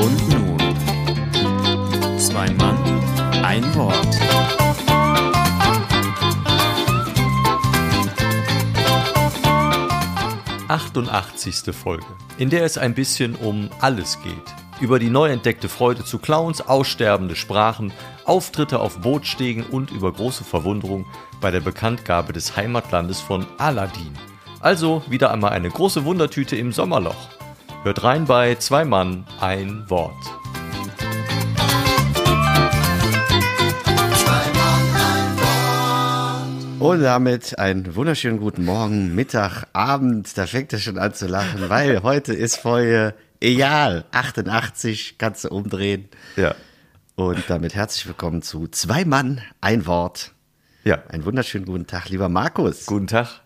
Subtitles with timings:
[0.00, 0.58] Und nun,
[2.18, 2.76] zwei Mann,
[3.44, 4.18] ein Wort.
[10.68, 12.06] Achtundachtzigste Folge,
[12.38, 14.34] in der es ein bisschen um alles geht.
[14.80, 17.92] Über die neu entdeckte Freude zu Clowns, aussterbende Sprachen,
[18.24, 21.06] Auftritte auf Bootstegen und über große Verwunderung
[21.40, 24.12] bei der Bekanntgabe des Heimatlandes von Aladdin.
[24.62, 27.28] Also wieder einmal eine große Wundertüte im Sommerloch.
[27.82, 30.14] Hört rein bei Zwei Mann, ein Wort.
[36.78, 40.38] Und damit einen wunderschönen guten Morgen, Mittag, Abend.
[40.38, 44.04] Da fängt er schon an zu lachen, weil heute ist Folge egal.
[44.12, 46.08] 88, kannst du umdrehen.
[46.36, 46.54] Ja.
[47.16, 50.32] Und damit herzlich willkommen zu Zwei Mann, ein Wort.
[50.84, 51.02] Ja.
[51.08, 52.86] Einen wunderschönen guten Tag, lieber Markus.
[52.86, 53.41] Guten Tag,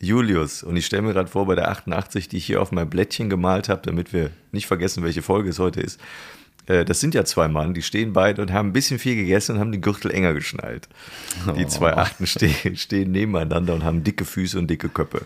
[0.00, 0.62] Julius.
[0.62, 3.28] Und ich stelle mir gerade vor, bei der 88, die ich hier auf mein Blättchen
[3.30, 6.00] gemalt habe, damit wir nicht vergessen, welche Folge es heute ist.
[6.66, 9.56] Äh, Das sind ja zwei Mann, die stehen beide und haben ein bisschen viel gegessen
[9.56, 10.88] und haben den Gürtel enger geschnallt.
[11.56, 15.22] Die zwei Achten stehen, stehen nebeneinander und haben dicke Füße und dicke Köpfe.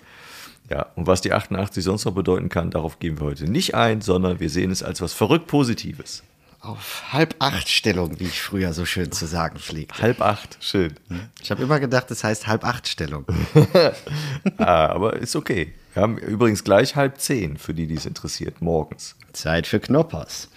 [0.71, 4.01] Ja, und was die 88 sonst noch bedeuten kann, darauf gehen wir heute nicht ein,
[4.01, 6.23] sondern wir sehen es als was verrückt Positives.
[6.63, 10.01] Auf halb acht Stellung, wie ich früher so schön zu sagen pflegte.
[10.01, 10.95] Halb acht, schön.
[11.43, 13.27] Ich habe immer gedacht, das heißt halb acht Stellung.
[14.59, 15.75] Ah, aber ist okay.
[15.93, 19.17] Wir haben übrigens gleich halb zehn, für die, die es interessiert, morgens.
[19.33, 20.49] Zeit für Knoppers.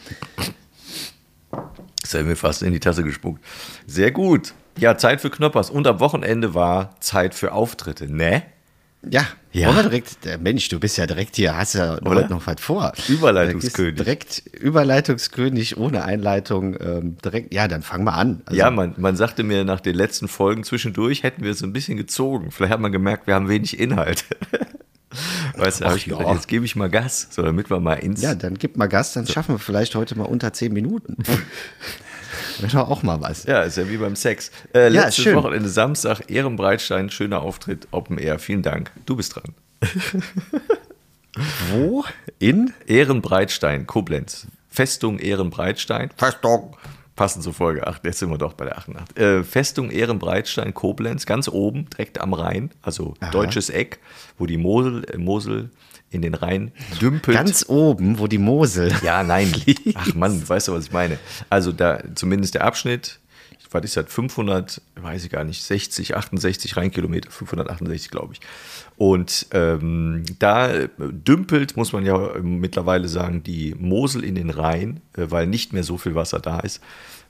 [2.02, 3.44] Das hat mir fast in die Tasse gespuckt.
[3.88, 4.54] Sehr gut.
[4.78, 5.72] Ja, Zeit für Knoppers.
[5.72, 8.44] Und am Wochenende war Zeit für Auftritte, ne?
[9.12, 9.68] Ja, Ja.
[9.68, 12.12] wollen wir direkt, äh, Mensch, du bist ja direkt hier, hast ja Oder?
[12.16, 12.92] heute noch was vor.
[13.08, 13.96] Überleitungskönig.
[13.96, 18.42] Direkt Überleitungskönig ohne Einleitung, ähm, direkt, ja, dann fang mal an.
[18.46, 21.74] Also, ja, man, man sagte mir nach den letzten Folgen zwischendurch, hätten wir so ein
[21.74, 22.52] bisschen gezogen.
[22.52, 24.26] Vielleicht hat man gemerkt, wir haben wenig Inhalt.
[25.58, 26.34] Weißt du, Ach ich ja.
[26.34, 28.22] jetzt gebe ich mal Gas, so damit wir mal ins.
[28.22, 31.16] Ja, dann gib mal Gas, dann schaffen wir vielleicht heute mal unter zehn Minuten.
[32.60, 33.44] Wäre doch auch mal was.
[33.46, 34.52] Ja, ist ja wie beim Sex.
[34.74, 35.36] Äh, Ja, letztes schön.
[35.36, 38.40] Wochenende Samstag, Ehrenbreitstein, schöner Auftritt, Open Air.
[38.40, 38.92] Vielen Dank.
[39.06, 39.54] Du bist dran.
[41.72, 42.06] Wo?
[42.40, 42.74] In?
[42.88, 44.48] Ehrenbreitstein, Koblenz.
[44.70, 46.10] Festung Ehrenbreitstein.
[46.16, 46.76] Festung.
[47.16, 49.18] Passend zur Folge 8, jetzt sind wir doch bei der 88.
[49.18, 54.00] Äh, Festung Ehrenbreitstein, Koblenz, ganz oben, direkt am Rhein, also deutsches Eck,
[54.38, 55.70] wo die Mosel, äh, Mosel
[56.10, 56.72] in den Rhein
[57.02, 57.36] dümpelt.
[57.36, 58.94] Ganz oben, wo die Mosel.
[59.04, 59.54] ja, nein.
[59.96, 61.18] Ach Mann, weißt du, was ich meine?
[61.50, 63.20] Also da zumindest der Abschnitt,
[63.72, 68.40] was ist das, 500, weiß ich gar nicht, 60, 68 Rheinkilometer, 568 glaube ich.
[68.98, 75.02] Und ähm, da dümpelt, muss man ja äh, mittlerweile sagen, die Mosel in den Rhein,
[75.18, 76.82] äh, weil nicht mehr so viel Wasser da ist.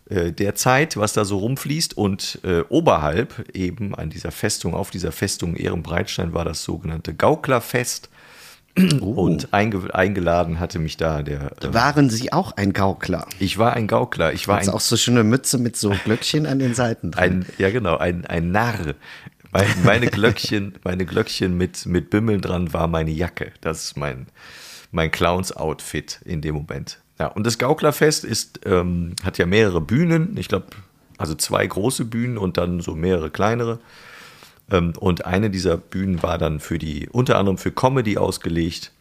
[0.08, 4.92] Äh, der Zeit, was da so rumfließt und äh, oberhalb eben an dieser Festung, auf
[4.92, 8.10] dieser Festung Ehrenbreitstein war das sogenannte Gauklerfest.
[9.00, 13.26] Und einge eingeladen hatte mich da der äh, Waren Sie auch ein Gaukler?
[13.40, 16.60] ich war ein Gaukler, ich war ein, auch so schöne Mütze mit so Glöckchen an
[16.60, 17.24] den Seiten drin.
[17.24, 18.96] ein ja genau, ein, ein Narr.
[19.52, 23.54] Mein, meine Glöckchen, meine Glöckchen mit, mit Bimmeln dran war meine Jacke.
[23.62, 24.28] Das ist mein,
[24.92, 27.00] mein Clowns-Outfit in dem Moment.
[27.18, 30.36] Ja, und das Gauklerfest ist, ähm, hat ja mehrere Bühnen.
[30.38, 30.68] Ich glaube,
[31.18, 33.80] also zwei große Bühnen und dann so mehrere kleinere.
[34.72, 38.92] Ähm, und eine dieser Bühnen war dann für die, unter anderem für Comedy ausgelegt.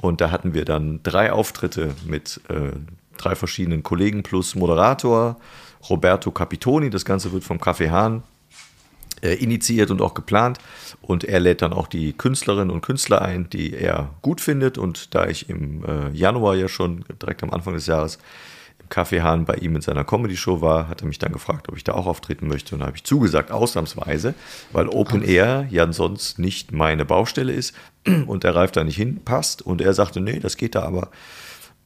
[0.00, 2.70] Und da hatten wir dann drei Auftritte mit äh,
[3.16, 5.36] drei verschiedenen Kollegen plus Moderator,
[5.88, 6.90] Roberto Capitoni.
[6.90, 8.22] Das Ganze wird vom Café Hahn
[9.22, 10.58] äh, initiiert und auch geplant.
[11.02, 14.78] Und er lädt dann auch die Künstlerinnen und Künstler ein, die er gut findet.
[14.78, 18.18] Und da ich im äh, Januar ja schon direkt am Anfang des Jahres
[18.88, 21.76] im Café Hahn bei ihm in seiner Comedy-Show war, hat er mich dann gefragt, ob
[21.76, 22.74] ich da auch auftreten möchte.
[22.74, 24.34] Und da habe ich zugesagt, ausnahmsweise,
[24.72, 27.74] weil Open Air ja sonst nicht meine Baustelle ist
[28.26, 29.62] und der Ralf da nicht hinpasst.
[29.62, 31.10] Und er sagte, nee, das geht da aber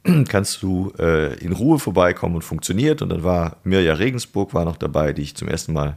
[0.29, 3.03] kannst du äh, in Ruhe vorbeikommen und funktioniert.
[3.03, 5.97] Und dann war Mirja Regensburg war noch dabei, die ich zum ersten Mal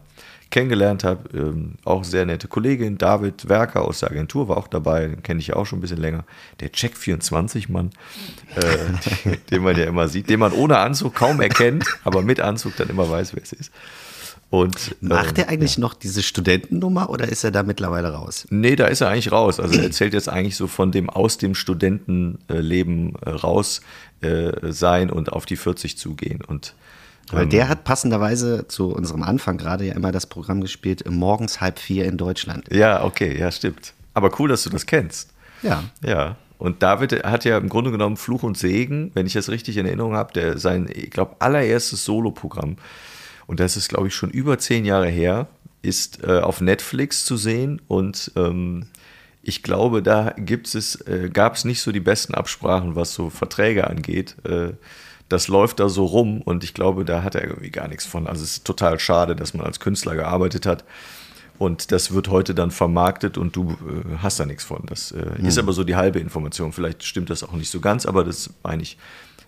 [0.56, 1.38] kennengelernt habe.
[1.38, 2.98] Ähm, auch sehr nette Kollegin.
[2.98, 5.82] David Werker aus der Agentur war auch dabei, den kenne ich ja auch schon ein
[5.82, 6.24] bisschen länger.
[6.62, 7.90] Der Check 24 Mann,
[8.56, 8.62] äh,
[9.26, 12.78] den, den man ja immer sieht, den man ohne Anzug kaum erkennt, aber mit Anzug
[12.78, 13.72] dann immer weiß, wer es ist.
[14.50, 18.48] Und, Macht ähm, er eigentlich noch diese Studentennummer oder ist er da mittlerweile raus?
[18.50, 19.60] Nee, da ist er eigentlich raus.
[19.60, 23.82] Also er erzählt jetzt eigentlich so von dem aus dem Studentenleben äh, raus
[24.22, 26.40] äh, sein und auf die 40 zugehen.
[26.48, 26.76] Und
[27.32, 31.80] Weil der hat passenderweise zu unserem Anfang gerade ja immer das Programm gespielt, morgens halb
[31.80, 32.72] vier in Deutschland.
[32.72, 33.94] ja, okay, ja, stimmt.
[34.14, 35.32] Aber cool, dass du das kennst.
[35.62, 35.84] Ja.
[36.06, 36.38] Ja.
[36.58, 39.86] Und David hat ja im Grunde genommen Fluch und Segen, wenn ich das richtig in
[39.86, 42.78] Erinnerung habe, der sein, ich glaube, allererstes Soloprogramm.
[43.48, 45.48] Und das ist, glaube ich, schon über zehn Jahre her,
[45.82, 48.86] ist äh, auf Netflix zu sehen und ähm,
[49.48, 53.30] ich glaube, da gibt es, äh, gab es nicht so die besten Absprachen, was so
[53.30, 54.36] Verträge angeht.
[54.44, 54.74] Äh,
[55.30, 58.28] das läuft da so rum und ich glaube, da hat er irgendwie gar nichts von.
[58.28, 60.84] Also es ist total schade, dass man als Künstler gearbeitet hat
[61.58, 64.84] und das wird heute dann vermarktet und du äh, hast da nichts von.
[64.88, 65.46] Das äh, mhm.
[65.46, 66.74] ist aber so die halbe Information.
[66.74, 68.98] Vielleicht stimmt das auch nicht so ganz, aber das meine ich,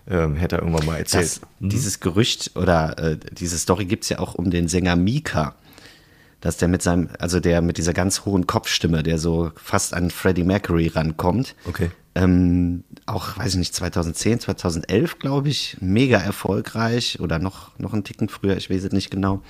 [0.08, 1.24] ähm, hätte er irgendwann mal erzählt.
[1.24, 1.68] Das, mhm.
[1.68, 5.54] Dieses Gerücht oder äh, diese Story gibt es ja auch um den Sänger Mika.
[6.40, 10.10] Dass der mit seinem, also der mit dieser ganz hohen Kopfstimme, der so fast an
[10.10, 11.56] Freddie Mercury rankommt.
[11.66, 11.90] Okay.
[12.14, 18.04] Ähm, auch, weiß ich nicht, 2010, 2011, glaube ich, mega erfolgreich oder noch, noch einen
[18.04, 19.42] Ticken früher, ich weiß es nicht genau.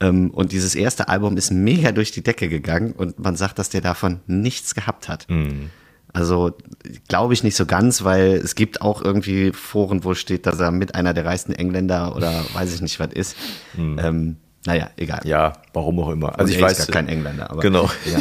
[0.00, 3.68] Ähm, und dieses erste Album ist mega durch die Decke gegangen und man sagt, dass
[3.68, 5.28] der davon nichts gehabt hat.
[5.28, 5.70] Mhm.
[6.12, 6.56] Also
[7.08, 10.72] glaube ich nicht so ganz, weil es gibt auch irgendwie Foren, wo steht, dass er
[10.72, 13.36] mit einer der reichsten Engländer oder weiß ich nicht was ist.
[13.76, 13.98] Mhm.
[14.02, 14.36] Ähm,
[14.66, 15.20] naja, egal.
[15.24, 16.28] Ja, warum auch immer.
[16.28, 17.90] Also, also ich weiß gar kein Engländer, aber genau.
[18.04, 18.18] Ja.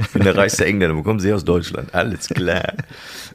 [0.00, 0.96] ich bin der reichste Engländer.
[0.96, 1.92] Wo kommen Sie aus Deutschland?
[1.92, 2.74] Alles klar.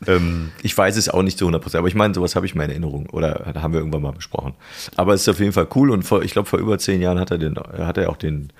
[0.07, 2.55] ähm, ich weiß es auch nicht zu 100 Prozent, aber ich meine, sowas habe ich
[2.55, 4.53] mal in Erinnerung oder haben wir irgendwann mal besprochen.
[4.95, 7.19] Aber es ist auf jeden Fall cool und vor, ich glaube, vor über zehn Jahren
[7.19, 8.53] hat er, den, hat er auch den,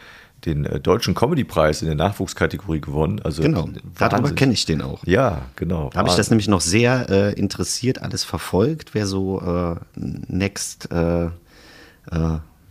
[0.46, 3.22] den äh, deutschen Comedy-Preis in der Nachwuchskategorie gewonnen.
[3.24, 5.06] Also genau, darüber kenne ich den auch.
[5.06, 5.90] Ja, genau.
[5.94, 10.92] Da habe ich das nämlich noch sehr äh, interessiert alles verfolgt, wer so äh, Next,
[10.92, 11.30] äh, äh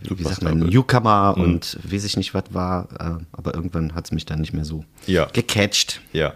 [0.01, 1.43] wie sagt man, Newcomer mhm.
[1.43, 4.65] und weiß ich nicht was war, äh, aber irgendwann hat es mich dann nicht mehr
[4.65, 5.25] so ja.
[5.25, 6.01] gecatcht.
[6.13, 6.33] Ja.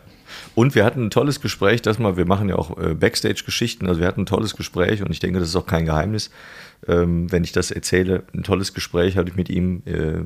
[0.55, 3.99] Und wir hatten ein tolles Gespräch, das mal, wir machen ja auch äh, Backstage-Geschichten, also
[3.99, 6.31] wir hatten ein tolles Gespräch und ich denke, das ist auch kein Geheimnis,
[6.87, 8.23] ähm, wenn ich das erzähle.
[8.33, 10.23] Ein tolles Gespräch hatte ich mit ihm, äh,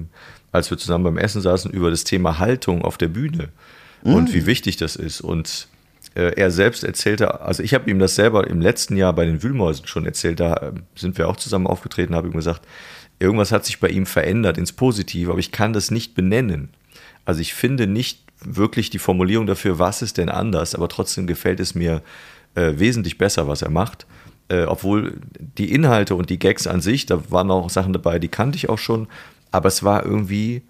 [0.51, 3.49] als wir zusammen beim Essen saßen, über das Thema Haltung auf der Bühne
[4.03, 4.13] mhm.
[4.13, 5.21] und wie wichtig das ist.
[5.21, 5.67] Und
[6.15, 9.43] äh, er selbst erzählte, also ich habe ihm das selber im letzten Jahr bei den
[9.43, 12.61] Wühlmäusen schon erzählt, da sind wir auch zusammen aufgetreten, habe ihm gesagt,
[13.19, 16.69] irgendwas hat sich bei ihm verändert ins Positive, aber ich kann das nicht benennen.
[17.25, 21.59] Also ich finde nicht wirklich die Formulierung dafür, was ist denn anders, aber trotzdem gefällt
[21.59, 22.01] es mir
[22.55, 24.05] äh, wesentlich besser, was er macht.
[24.47, 28.27] Äh, obwohl die Inhalte und die Gags an sich, da waren auch Sachen dabei, die
[28.27, 29.07] kannte ich auch schon,
[29.51, 30.61] aber es war irgendwie,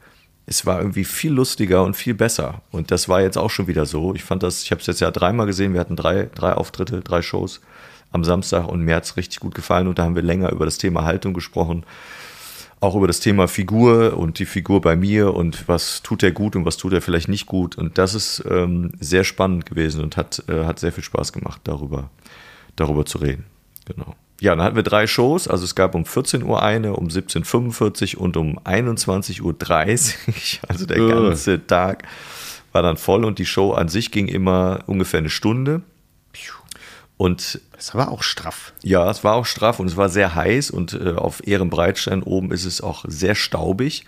[0.45, 2.61] es war irgendwie viel lustiger und viel besser.
[2.71, 4.15] Und das war jetzt auch schon wieder so.
[4.15, 7.01] Ich fand das, ich habe es jetzt ja dreimal gesehen, wir hatten drei, drei Auftritte,
[7.01, 7.59] drei Shows
[8.11, 10.63] am Samstag und mir hat es richtig gut gefallen und da haben wir länger über
[10.63, 11.83] das Thema Haltung gesprochen
[12.85, 16.55] auch über das Thema Figur und die Figur bei mir und was tut er gut
[16.55, 17.77] und was tut er vielleicht nicht gut.
[17.77, 21.61] Und das ist ähm, sehr spannend gewesen und hat, äh, hat sehr viel Spaß gemacht,
[21.63, 22.09] darüber,
[22.75, 23.45] darüber zu reden.
[23.85, 24.15] Genau.
[24.39, 25.47] Ja, dann hatten wir drei Shows.
[25.47, 29.55] Also es gab um 14 Uhr eine, um 17.45 Uhr und um 21.30 Uhr.
[30.67, 32.03] Also der ganze Tag
[32.71, 35.81] war dann voll und die Show an sich ging immer ungefähr eine Stunde.
[37.17, 38.73] Und es war auch straff.
[38.83, 42.51] Ja, es war auch straff und es war sehr heiß und äh, auf Ehrenbreitstein oben
[42.51, 44.05] ist es auch sehr staubig.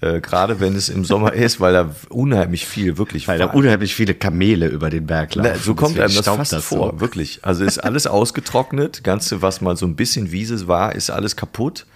[0.00, 3.28] Äh, Gerade wenn es im Sommer ist, weil da unheimlich viel, wirklich.
[3.28, 5.50] Weil da unheimlich viele Kamele über den Berg laufen.
[5.54, 7.00] Na, so kommt einem das fast das vor, so.
[7.00, 7.40] wirklich.
[7.42, 9.04] Also ist alles ausgetrocknet.
[9.04, 11.86] Ganze, was mal so ein bisschen Wiese war, ist alles kaputt.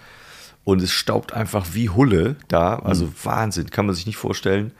[0.63, 2.79] Und es staubt einfach wie Hulle da.
[2.79, 3.13] Also mhm.
[3.23, 4.71] Wahnsinn, kann man sich nicht vorstellen.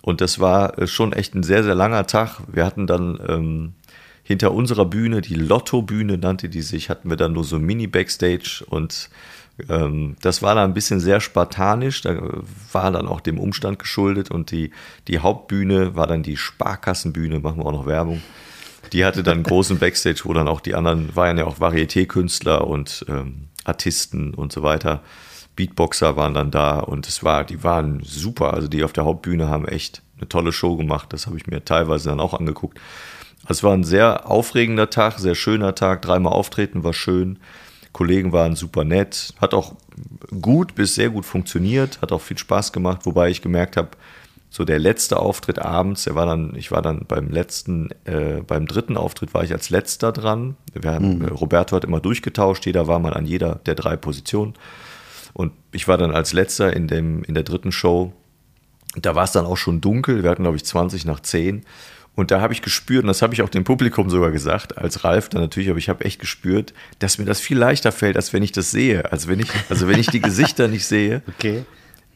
[0.00, 2.40] Und das war äh, schon echt ein sehr, sehr langer Tag.
[2.50, 3.72] Wir hatten dann ähm,
[4.26, 9.08] hinter unserer Bühne, die Lotto-Bühne nannte die sich, hatten wir dann nur so Mini-Backstage und
[9.68, 12.20] ähm, das war dann ein bisschen sehr spartanisch, da
[12.72, 14.72] war dann auch dem Umstand geschuldet und die,
[15.06, 18.20] die Hauptbühne war dann die Sparkassenbühne, machen wir auch noch Werbung.
[18.92, 22.66] Die hatte dann einen großen Backstage, wo dann auch die anderen, waren ja auch Varieté-Künstler
[22.66, 25.02] und ähm, Artisten und so weiter.
[25.54, 28.54] Beatboxer waren dann da und es war, die waren super.
[28.54, 31.12] Also die auf der Hauptbühne haben echt eine tolle Show gemacht.
[31.12, 32.78] Das habe ich mir teilweise dann auch angeguckt.
[33.48, 36.02] Es war ein sehr aufregender Tag, sehr schöner Tag.
[36.02, 37.38] Dreimal auftreten war schön.
[37.92, 39.34] Kollegen waren super nett.
[39.40, 39.74] Hat auch
[40.40, 42.00] gut bis sehr gut funktioniert.
[42.02, 43.06] Hat auch viel Spaß gemacht.
[43.06, 43.90] Wobei ich gemerkt habe,
[44.50, 48.66] so der letzte Auftritt abends, der war dann, ich war dann beim letzten, äh, beim
[48.66, 50.56] dritten Auftritt war ich als letzter dran.
[50.72, 51.26] Wir haben, mhm.
[51.26, 54.54] Roberto hat immer durchgetauscht, jeder war mal an jeder der drei Positionen.
[55.32, 58.12] Und ich war dann als letzter in, dem, in der dritten Show.
[58.94, 60.22] Da war es dann auch schon dunkel.
[60.22, 61.66] Wir hatten, glaube ich, 20 nach 10.
[62.16, 65.04] Und da habe ich gespürt, und das habe ich auch dem Publikum sogar gesagt, als
[65.04, 68.32] Ralf dann natürlich, aber ich habe echt gespürt, dass mir das viel leichter fällt, als
[68.32, 69.12] wenn ich das sehe.
[69.12, 71.64] Also wenn ich, also wenn ich die Gesichter nicht sehe, okay.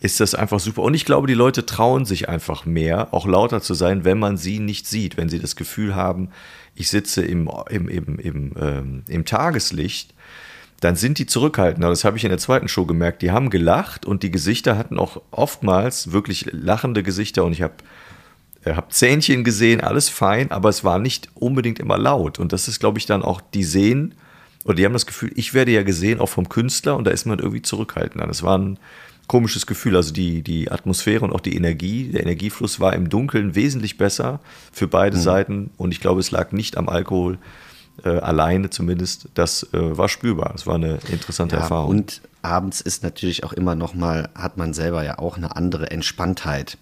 [0.01, 0.83] ist das einfach super.
[0.83, 4.39] Und ich glaube, die Leute trauen sich einfach mehr, auch lauter zu sein, wenn man
[4.39, 6.31] sie nicht sieht, wenn sie das Gefühl haben,
[6.75, 10.15] ich sitze im, im, im, im, ähm, im Tageslicht
[10.81, 11.91] dann sind die zurückhaltender.
[11.91, 13.21] Das habe ich in der zweiten Show gemerkt.
[13.21, 17.75] Die haben gelacht und die Gesichter hatten auch oftmals wirklich lachende Gesichter und ich habe
[18.67, 22.39] habe Zähnchen gesehen, alles fein, aber es war nicht unbedingt immer laut.
[22.39, 24.15] Und das ist, glaube ich, dann auch, die sehen,
[24.65, 27.25] oder die haben das Gefühl, ich werde ja gesehen, auch vom Künstler, und da ist
[27.27, 28.27] man irgendwie zurückhaltender.
[28.27, 28.79] Das waren
[29.27, 29.97] komisches Gefühl.
[29.97, 34.41] Also die, die Atmosphäre und auch die Energie, der Energiefluss war im Dunkeln wesentlich besser
[34.73, 35.21] für beide Mhm.
[35.23, 35.71] Seiten.
[35.77, 37.39] Und ich glaube, es lag nicht am Alkohol
[38.05, 39.29] äh, alleine zumindest.
[39.35, 40.53] Das äh, war spürbar.
[40.55, 41.91] Es war eine interessante Ja, Erfahrung.
[41.91, 45.91] und abends ist natürlich auch immer noch mal, hat man selber ja auch eine andere
[45.91, 46.77] Entspanntheit.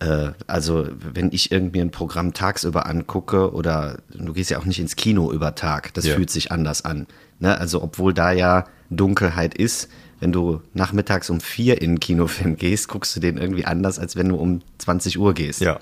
[0.00, 4.78] Äh, also wenn ich irgendwie ein Programm tagsüber angucke oder du gehst ja auch nicht
[4.80, 6.14] ins Kino über Tag, das Ja.
[6.14, 7.06] fühlt sich anders an.
[7.40, 7.58] Ne?
[7.58, 9.88] Also obwohl da ja Dunkelheit ist,
[10.20, 14.16] wenn du nachmittags um vier in einen Kinofilm gehst, guckst du den irgendwie anders, als
[14.16, 15.60] wenn du um 20 Uhr gehst.
[15.60, 15.78] ja.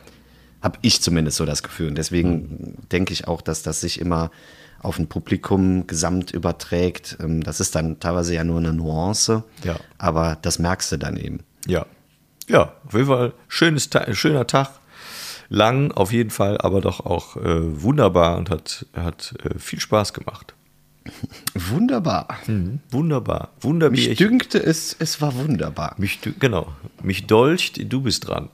[0.62, 1.88] Habe ich zumindest so das Gefühl.
[1.88, 4.30] Und deswegen denke ich auch, dass das sich immer
[4.80, 7.18] auf ein Publikum gesamt überträgt.
[7.20, 9.76] Ähm, Das ist dann teilweise ja nur eine Nuance, Ja.
[9.98, 11.40] aber das merkst du dann eben.
[11.66, 11.86] Ja.
[12.48, 14.70] Ja, auf jeden Fall schönes, Ta- schöner Tag.
[15.48, 20.12] Lang auf jeden Fall, aber doch auch äh, wunderbar und hat, hat äh, viel Spaß
[20.12, 20.54] gemacht.
[21.54, 22.26] Wunderbar.
[22.90, 23.50] Wunderbar.
[23.54, 24.16] Mich Wunderbärchen.
[24.16, 25.94] dünkte es, es war wunderbar.
[25.98, 26.72] Mich, genau.
[27.00, 28.48] Mich dolcht, du bist dran.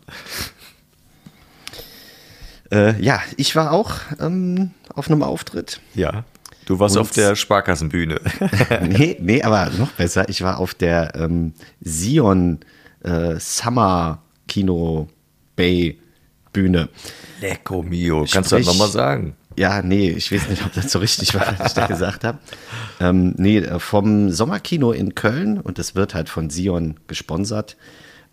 [2.70, 5.80] Äh, ja, ich war auch ähm, auf einem Auftritt.
[5.94, 6.24] Ja.
[6.66, 8.20] Du warst Und- auf der Sparkassenbühne.
[8.82, 10.28] nee, nee, aber noch besser.
[10.28, 12.60] Ich war auf der ähm, Sion
[13.04, 15.08] äh, Summer Kino
[15.56, 15.98] Bay
[16.52, 16.88] Bühne.
[17.40, 18.26] Lecco mio.
[18.30, 19.36] Kannst du das Sprich- nochmal sagen?
[19.56, 22.38] Ja, nee, ich weiß nicht, ob das so richtig war, was ich da gesagt habe.
[23.00, 27.76] Ähm, nee, äh, vom Sommerkino in Köln und das wird halt von Sion gesponsert.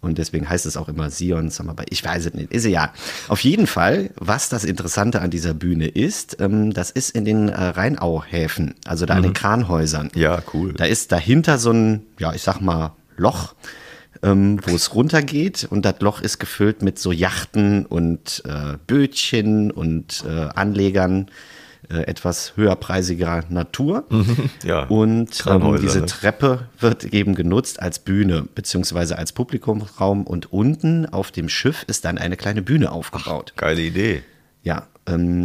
[0.01, 1.85] Und deswegen heißt es auch immer Sion Summer Bay.
[1.89, 2.53] Ich weiß es nicht.
[2.53, 2.93] Ist ja.
[3.27, 7.49] Auf jeden Fall, was das Interessante an dieser Bühne ist, ähm, das ist in den
[7.49, 10.09] äh, Rheinau-Häfen, also da an den Kranhäusern.
[10.15, 10.71] Ja, cool.
[10.71, 13.55] Da ist dahinter so ein, ja, ich sag mal, Loch,
[14.23, 15.67] ähm, wo es runtergeht.
[15.69, 21.29] Und das Loch ist gefüllt mit so Yachten und äh, Bötchen und äh, Anlegern
[21.89, 24.05] äh, etwas höherpreisiger Natur.
[24.63, 26.05] Ja, Und ähm, diese ne?
[26.05, 30.27] Treppe wird eben genutzt als Bühne beziehungsweise als Publikumsraum.
[30.27, 33.53] Und unten auf dem Schiff ist dann eine kleine Bühne aufgebaut.
[33.55, 34.23] Geile Idee.
[34.63, 34.87] Ja,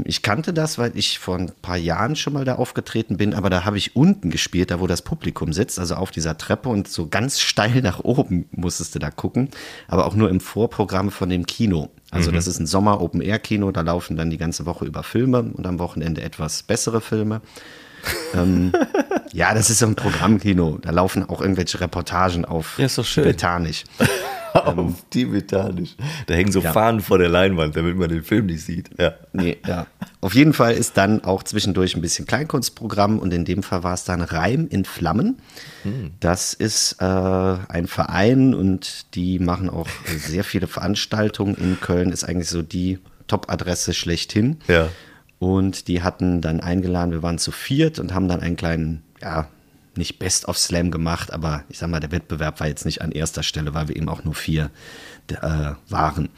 [0.04, 3.50] ich kannte das, weil ich vor ein paar Jahren schon mal da aufgetreten bin, aber
[3.50, 6.88] da habe ich unten gespielt, da wo das Publikum sitzt, also auf dieser Treppe und
[6.88, 9.50] so ganz steil nach oben musstest du da gucken,
[9.88, 11.90] aber auch nur im Vorprogramm von dem Kino.
[12.10, 15.80] Also das ist ein Sommer-Open-Air-Kino, da laufen dann die ganze Woche über Filme und am
[15.80, 17.40] Wochenende etwas bessere Filme.
[18.34, 18.72] ähm,
[19.32, 20.78] ja, das ist so ein Programmkino.
[20.80, 23.24] Da laufen auch irgendwelche Reportagen auf Ja, ist doch schön.
[23.24, 23.84] Titanic.
[24.54, 25.96] Auf tibetanisch.
[26.26, 26.72] Da hängen so Ja.
[26.72, 28.88] Fahnen vor der Leinwand, damit man den Film nicht sieht.
[28.98, 29.14] Ja.
[29.32, 29.86] Nee, ja.
[30.20, 33.94] Auf jeden Fall ist dann auch zwischendurch ein bisschen Kleinkunstprogramm und in dem Fall war
[33.94, 35.38] es dann Reim in Flammen.
[36.20, 42.24] Das ist äh, ein Verein und die machen auch sehr viele Veranstaltungen in Köln, ist
[42.24, 44.58] eigentlich so die Top-Adresse schlechthin.
[44.68, 44.88] Ja.
[45.40, 49.48] Und die hatten dann eingeladen, wir waren zu viert und haben dann einen kleinen, ja,
[49.98, 53.12] nicht Best of Slam gemacht, aber ich sag mal, der Wettbewerb war jetzt nicht an
[53.12, 54.70] erster Stelle, weil wir eben auch nur vier
[55.28, 56.28] äh, waren.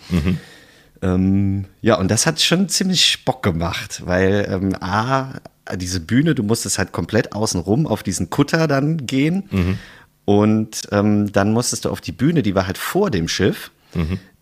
[1.03, 5.35] Ähm, ja, und das hat schon ziemlich Bock gemacht, weil ähm, A,
[5.75, 9.45] diese Bühne, du musstest halt komplett außenrum auf diesen Kutter dann gehen.
[10.25, 13.71] Und ähm, dann musstest du auf die Bühne, die war halt vor dem Schiff,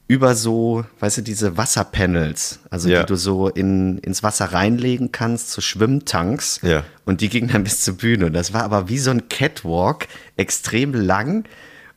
[0.07, 3.01] über so, weißt du, diese Wasserpanels, also Ja.
[3.01, 6.61] die du so in, ins Wasser reinlegen kannst, so Schwimmtanks.
[6.63, 6.85] Ja.
[7.07, 8.27] Und die gingen dann bis zur Bühne.
[8.27, 10.07] Und das war aber wie so ein Catwalk,
[10.37, 11.45] extrem lang.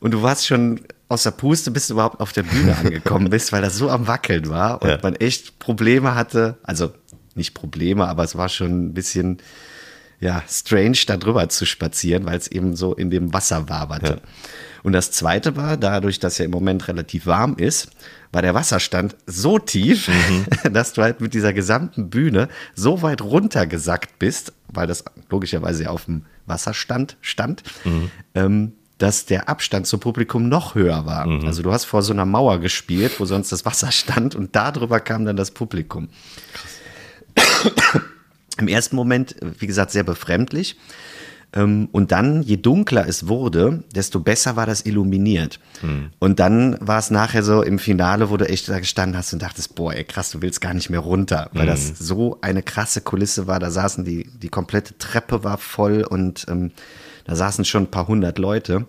[0.00, 3.52] Und du warst schon aus der Puste, bis du überhaupt auf der Bühne angekommen bist,
[3.52, 4.98] weil das so am Wackeln war und Ja.
[5.02, 6.56] man echt Probleme hatte.
[6.62, 6.92] Also
[7.34, 9.38] nicht Probleme, aber es war schon ein bisschen
[10.20, 14.14] ja, strange, da drüber zu spazieren, weil es eben so in dem Wasser waberte.
[14.14, 14.28] Ja.
[14.82, 17.90] Und das zweite war, dadurch, dass ja im Moment relativ warm ist,
[18.32, 20.10] war der Wasserstand so tief,
[20.72, 25.90] dass du halt mit dieser gesamten Bühne so weit runtergesackt bist, weil das logischerweise ja
[25.90, 27.62] auf dem Wasserstand stand,
[28.34, 31.26] ähm, dass der Abstand zum Publikum noch höher war.
[31.44, 34.98] Also du hast vor so einer Mauer gespielt, wo sonst das Wasser stand und darüber
[34.98, 36.08] kam dann das Publikum.
[38.58, 40.76] Im ersten Moment, wie gesagt, sehr befremdlich.
[41.54, 45.60] Ähm, Und dann, je dunkler es wurde, desto besser war das illuminiert.
[46.18, 49.40] Und dann war es nachher so im Finale, wo du echt da gestanden hast und
[49.40, 53.00] dachtest, boah, ey, krass, du willst gar nicht mehr runter, weil das so eine krasse
[53.00, 53.60] Kulisse war.
[53.60, 56.72] Da saßen die, die komplette Treppe war voll und ähm,
[57.24, 58.86] da saßen schon ein paar hundert Leute.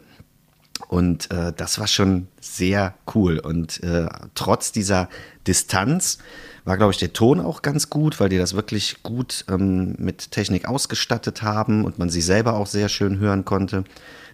[0.88, 3.40] Und äh, das war schon sehr cool.
[3.40, 5.08] Und äh, trotz dieser
[5.46, 6.18] Distanz
[6.66, 10.32] war, glaube ich, der Ton auch ganz gut, weil die das wirklich gut ähm, mit
[10.32, 13.84] Technik ausgestattet haben und man sie selber auch sehr schön hören konnte.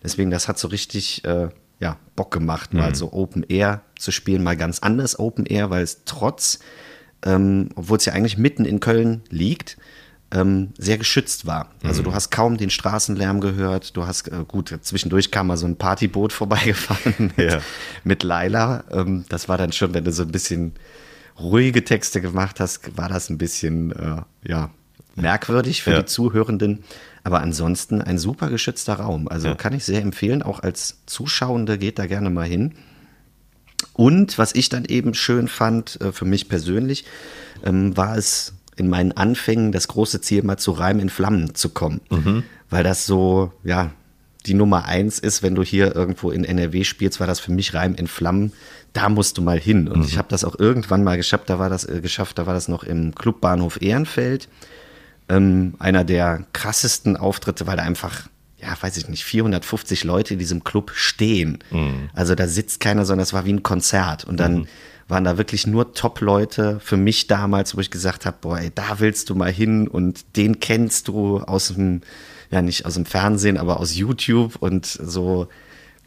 [0.03, 4.43] Deswegen, das hat so richtig äh, ja, Bock gemacht, mal so Open Air zu spielen,
[4.43, 6.59] mal ganz anders Open Air, weil es trotz,
[7.25, 9.77] ähm, obwohl es ja eigentlich mitten in Köln liegt,
[10.31, 11.69] ähm, sehr geschützt war.
[11.83, 13.95] Also du hast kaum den Straßenlärm gehört.
[13.95, 17.59] Du hast, äh, gut, zwischendurch kam mal so ein Partyboot vorbeigefahren mit, Ja.
[18.03, 18.83] mit Laila.
[18.91, 20.73] Ähm, das war dann schon, wenn du so ein bisschen
[21.39, 24.69] ruhige Texte gemacht hast, war das ein bisschen, äh, ja,
[25.15, 25.99] merkwürdig für Ja.
[25.99, 26.83] die Zuhörenden.
[27.23, 29.27] Aber ansonsten ein super geschützter Raum.
[29.27, 29.55] Also Ja.
[29.55, 30.43] kann ich sehr empfehlen.
[30.43, 32.73] Auch als Zuschauende geht da gerne mal hin.
[33.93, 37.05] Und was ich dann eben schön fand, äh, für mich persönlich,
[37.63, 41.69] ähm, war es in meinen Anfängen das große Ziel, mal zu Reim in Flammen zu
[41.69, 42.01] kommen.
[42.69, 43.91] Weil das so, ja,
[44.45, 47.73] die Nummer eins ist, wenn du hier irgendwo in NRW spielst, war das für mich
[47.73, 48.53] Reim in Flammen.
[48.93, 49.87] Da musst du mal hin.
[49.87, 52.53] Und ich habe das auch irgendwann mal geschafft, da war das äh, geschafft, da war
[52.53, 54.47] das noch im Clubbahnhof Ehrenfeld.
[55.27, 58.29] Ähm, einer der krassesten Auftritte, weil da einfach,
[58.61, 61.59] ja, weiß ich nicht, 450 Leute in diesem Club stehen.
[62.13, 64.23] Also da sitzt keiner, sondern es war wie ein Konzert.
[64.23, 64.67] Und dann
[65.07, 68.99] waren da wirklich nur Top-Leute für mich damals, wo ich gesagt habe, boah, ey, da
[68.99, 72.01] willst du mal hin und den kennst du aus dem,
[72.51, 75.47] ja nicht aus dem Fernsehen, aber aus YouTube und so,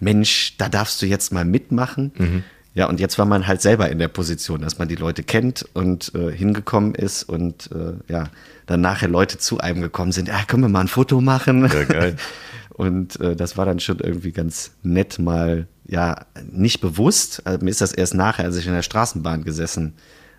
[0.01, 2.45] Mensch, da darfst du jetzt mal mitmachen.
[2.75, 5.65] Ja, und jetzt war man halt selber in der Position, dass man die Leute kennt
[5.75, 8.29] und äh, hingekommen ist und äh, ja,
[8.67, 11.63] dann nachher Leute zu einem gekommen sind, ja, können wir mal ein Foto machen?
[11.73, 12.17] Ja, geil.
[12.75, 17.43] Und äh, das war dann schon irgendwie ganz nett mal, ja, nicht bewusst.
[17.45, 19.95] Also mir ist das erst nachher, als ich in der Straßenbahn gesessen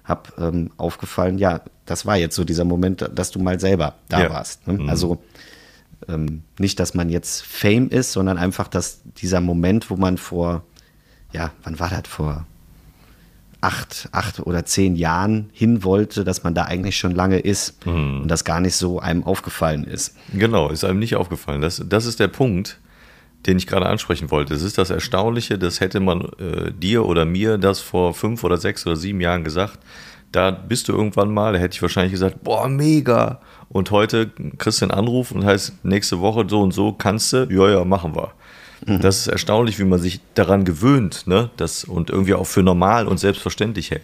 [0.06, 4.22] habe, ähm, aufgefallen, ja, das war jetzt so dieser Moment, dass du mal selber da
[4.22, 4.30] Ja.
[4.30, 4.66] warst.
[4.70, 4.90] Ne?
[4.90, 5.22] Also
[6.10, 10.64] ähm, nicht, dass man jetzt Fame ist, sondern einfach, dass dieser Moment, wo man vor,
[11.32, 12.46] ja, wann war das vor
[13.62, 18.28] acht, acht oder zehn Jahren hin wollte, dass man da eigentlich schon lange ist und
[18.28, 20.16] das gar nicht so einem aufgefallen ist.
[20.34, 21.62] Genau, ist einem nicht aufgefallen.
[21.62, 22.80] Das, das ist der Punkt,
[23.46, 24.54] den ich gerade ansprechen wollte.
[24.54, 28.58] Das ist das Erstaunliche, das hätte man äh, dir oder mir das vor fünf oder
[28.58, 29.80] sechs oder sieben Jahren gesagt.
[30.32, 33.42] Da bist du irgendwann mal, da hätte ich wahrscheinlich gesagt, boah, mega.
[33.70, 37.48] Und heute kriegst du einen Anruf und heißt, nächste Woche so und so kannst du,
[37.50, 38.32] ja, ja, machen wir.
[38.86, 41.50] Das ist erstaunlich, wie man sich daran gewöhnt, ne?
[41.58, 44.04] Das und irgendwie auch für normal und selbstverständlich hält.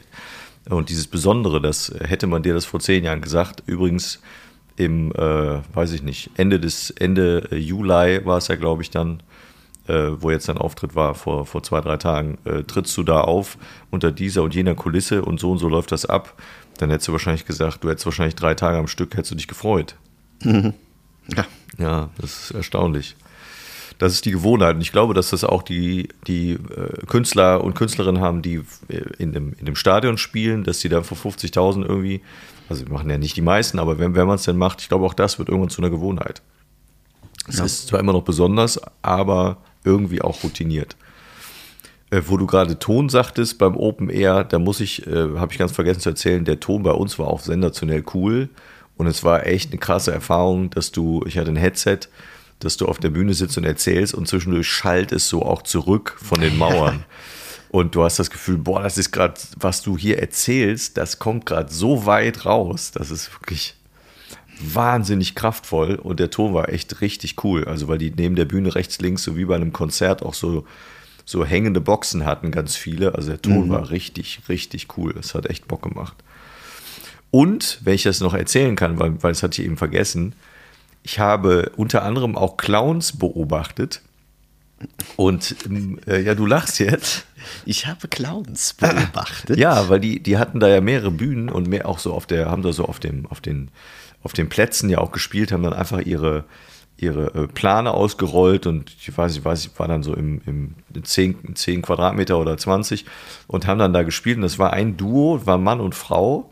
[0.70, 3.64] Und dieses Besondere, das hätte man dir das vor zehn Jahren gesagt.
[3.68, 4.20] Übrigens
[4.76, 8.90] im, äh, weiß ich nicht, Ende des Ende äh, Juli war es ja, glaube ich,
[8.90, 9.22] dann,
[9.88, 13.22] äh, wo jetzt dein Auftritt war vor, vor zwei, drei Tagen, äh, trittst du da
[13.22, 13.58] auf
[13.92, 16.34] unter dieser und jener Kulisse und so und so läuft das ab.
[16.78, 19.48] Dann hättest du wahrscheinlich gesagt, du hättest wahrscheinlich drei Tage am Stück, hättest du dich
[19.48, 19.96] gefreut.
[21.36, 21.46] Ja,
[21.78, 23.16] Ja, das ist erstaunlich.
[23.98, 24.76] Das ist die Gewohnheit.
[24.76, 28.62] Und ich glaube, dass das auch die, die äh, Künstler und Künstlerinnen haben, die
[29.18, 32.22] in, dem, in dem Stadion spielen, dass die dann vor 50.000 irgendwie,
[32.68, 34.90] also wir machen ja nicht die meisten, aber wenn, wenn man es denn macht, ich
[34.90, 36.42] glaube, auch das wird irgendwann zu einer Gewohnheit.
[37.48, 40.96] Es ist zwar immer noch besonders, aber irgendwie auch routiniert.
[42.12, 45.58] Äh, wo du gerade Ton sagtest beim Open Air, da muss ich, äh, habe ich
[45.58, 48.50] ganz vergessen zu erzählen, der Ton bei uns war auch sensationell cool.
[48.98, 52.00] Und es war echt eine krasse Erfahrung, dass du, ich hatte ein Headset,
[52.60, 56.16] dass du auf der Bühne sitzt und erzählst und zwischendurch schallt es so auch zurück
[56.22, 57.04] von den Mauern.
[57.70, 61.46] Und du hast das Gefühl, boah, das ist gerade, was du hier erzählst, das kommt
[61.46, 63.76] gerade so weit raus, das ist wirklich
[64.60, 67.66] wahnsinnig kraftvoll und der Ton war echt richtig cool.
[67.66, 70.66] Also weil die neben der Bühne rechts, links, so wie bei einem Konzert auch so,
[71.26, 73.16] so hängende Boxen hatten, ganz viele.
[73.16, 75.16] Also der Ton war richtig, richtig cool.
[75.20, 76.16] Es hat echt Bock gemacht.
[77.32, 80.36] Und, wenn ich das noch erzählen kann, weil, weil das hatte ich eben vergessen,
[81.04, 84.02] ich habe unter anderem auch Clowns beobachtet.
[85.16, 87.26] Und ähm, äh, ja, du lachst jetzt.
[87.66, 89.58] ich habe Clowns beobachtet.
[89.58, 92.50] Ja, weil die, die hatten da ja mehrere Bühnen und mehr auch so auf der,
[92.50, 93.70] haben da so auf dem, auf den,
[94.26, 96.46] auf den Plätzen ja auch gespielt, haben dann einfach ihre,
[96.98, 101.04] ihre äh, Plane ausgerollt und ich weiß, ich weiß, ich war dann so im, im
[101.04, 103.06] 10, 10 Quadratmeter oder 20
[103.46, 106.50] und haben dann da gespielt und das war ein Duo, war Mann und Frau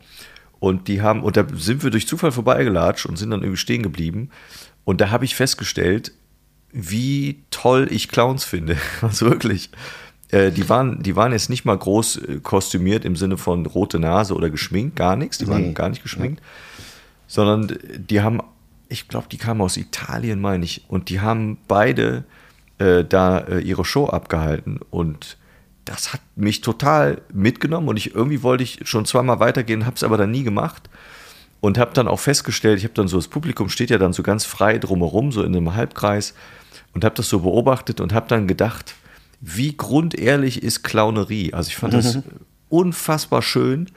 [0.59, 3.81] und die haben, und da sind wir durch Zufall vorbeigelatscht und sind dann irgendwie stehen
[3.81, 4.29] geblieben
[4.85, 6.11] und da habe ich festgestellt,
[6.71, 8.77] wie toll ich Clowns finde.
[9.01, 9.71] Also wirklich.
[10.29, 13.97] Äh, die, waren, die waren jetzt nicht mal groß äh, kostümiert im Sinne von rote
[13.99, 15.39] Nase oder geschminkt, gar nichts.
[15.39, 15.73] Die waren Nee.
[15.73, 16.41] gar nicht geschminkt.
[17.27, 18.41] Sondern die haben,
[18.89, 20.85] ich glaube, die kamen aus Italien, meine ich.
[20.87, 22.23] Und die haben beide
[22.77, 24.79] äh, da äh, ihre Show abgehalten.
[24.89, 25.37] Und
[25.85, 27.87] das hat mich total mitgenommen.
[27.87, 30.89] Und ich irgendwie wollte ich schon zweimal weitergehen, habe es aber dann nie gemacht.
[31.59, 34.21] Und habe dann auch festgestellt, ich habe dann so, das Publikum steht ja dann so
[34.21, 36.33] ganz frei drumherum, so in einem Halbkreis
[36.93, 38.95] und habe das so beobachtet und habe dann gedacht,
[39.39, 41.53] wie grundehrlich ist Clownerie.
[41.53, 42.19] Also ich fand das
[42.69, 43.89] unfassbar schön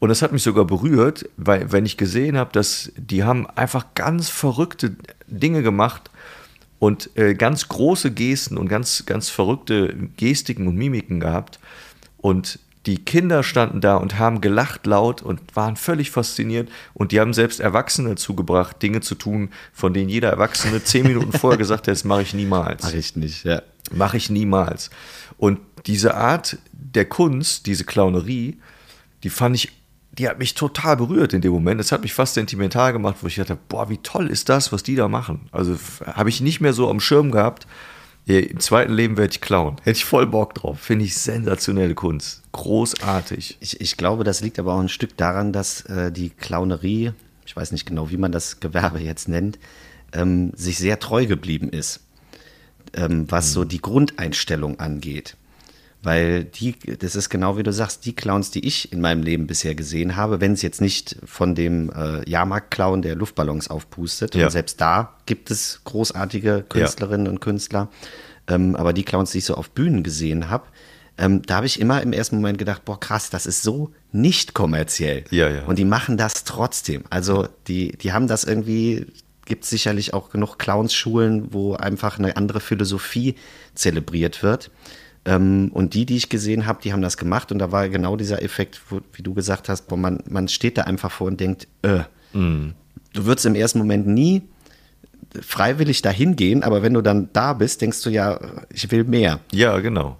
[0.00, 3.86] und das hat mich sogar berührt, weil wenn ich gesehen habe, dass die haben einfach
[3.94, 6.10] ganz verrückte Dinge gemacht
[6.78, 11.60] und äh, ganz große Gesten und ganz, ganz verrückte Gestiken und Mimiken gehabt.
[12.16, 16.70] Und die Kinder standen da und haben gelacht laut und waren völlig fasziniert.
[16.94, 21.32] Und die haben selbst Erwachsene zugebracht, Dinge zu tun, von denen jeder Erwachsene zehn Minuten
[21.32, 22.84] vorher gesagt hat, das mache ich niemals.
[22.84, 23.60] Mach ich nicht, ja.
[23.92, 24.88] Mache ich niemals.
[25.36, 28.58] Und diese Art der Kunst, diese Clownerie,
[29.22, 29.72] die fand ich,
[30.20, 31.80] die hat mich total berührt in dem Moment.
[31.80, 34.82] Es hat mich fast sentimental gemacht, wo ich dachte, boah, wie toll ist das, was
[34.82, 35.48] die da machen.
[35.50, 37.66] Also habe ich nicht mehr so am Schirm gehabt.
[38.26, 39.76] Im zweiten Leben werde ich klauen.
[39.82, 40.78] Hätte ich voll Bock drauf.
[40.78, 42.42] Finde ich sensationelle Kunst.
[42.52, 43.56] Großartig.
[43.60, 47.12] Ich, ich glaube, das liegt aber auch ein Stück daran, dass äh, die Clownerie,
[47.46, 49.58] ich weiß nicht genau, wie man das Gewerbe jetzt nennt,
[50.12, 52.00] ähm, sich sehr treu geblieben ist,
[52.92, 55.36] ähm, was so die Grundeinstellung angeht.
[56.02, 59.46] Weil die, das ist genau wie du sagst, die Clowns, die ich in meinem Leben
[59.46, 64.46] bisher gesehen habe, wenn es jetzt nicht von dem äh, Jahrmarkt-Clown, der Luftballons aufpustet, Ja.
[64.46, 67.88] und selbst da gibt es großartige Künstlerinnen und Künstler,
[68.48, 70.64] ähm, aber die Clowns, die ich so auf Bühnen gesehen habe,
[71.18, 74.54] ähm, da habe ich immer im ersten Moment gedacht, boah krass, das ist so nicht
[74.54, 75.24] kommerziell.
[75.30, 75.64] Ja, ja.
[75.66, 77.04] Und die machen das trotzdem.
[77.10, 79.04] Also die, die haben das irgendwie,
[79.44, 83.34] gibt sicherlich auch genug Clownsschulen, wo einfach eine andere Philosophie
[83.74, 84.70] zelebriert wird.
[85.24, 88.16] Ähm, und die, die ich gesehen habe, die haben das gemacht und da war genau
[88.16, 91.40] dieser Effekt, wo, wie du gesagt hast, boah, man, man steht da einfach vor und
[91.40, 92.00] denkt, äh,
[93.12, 94.42] du würdest im ersten Moment nie
[95.40, 98.40] freiwillig dahin gehen, aber wenn du dann da bist, denkst du ja,
[98.72, 99.40] ich will mehr.
[99.52, 100.16] Ja, genau.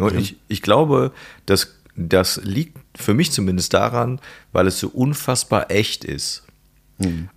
[0.00, 1.12] Und ich, ich glaube,
[1.46, 4.20] dass das liegt für mich zumindest daran,
[4.52, 6.44] weil es so unfassbar echt ist.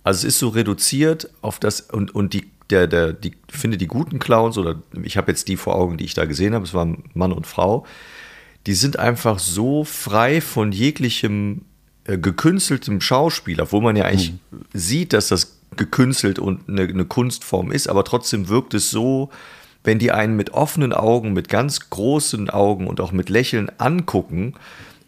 [0.02, 3.86] Also es ist so reduziert auf das und, und die, der, der, die, finde die
[3.86, 6.74] guten Clowns oder ich habe jetzt die vor Augen, die ich da gesehen habe, es
[6.74, 7.86] waren Mann und Frau,
[8.66, 11.62] die sind einfach so frei von jeglichem
[12.04, 14.34] äh, gekünsteltem Schauspieler, wo man ja eigentlich
[14.72, 19.30] sieht, dass das gekünstelt und eine, eine Kunstform ist, aber trotzdem wirkt es so,
[19.84, 24.54] wenn die einen mit offenen Augen, mit ganz großen Augen und auch mit Lächeln angucken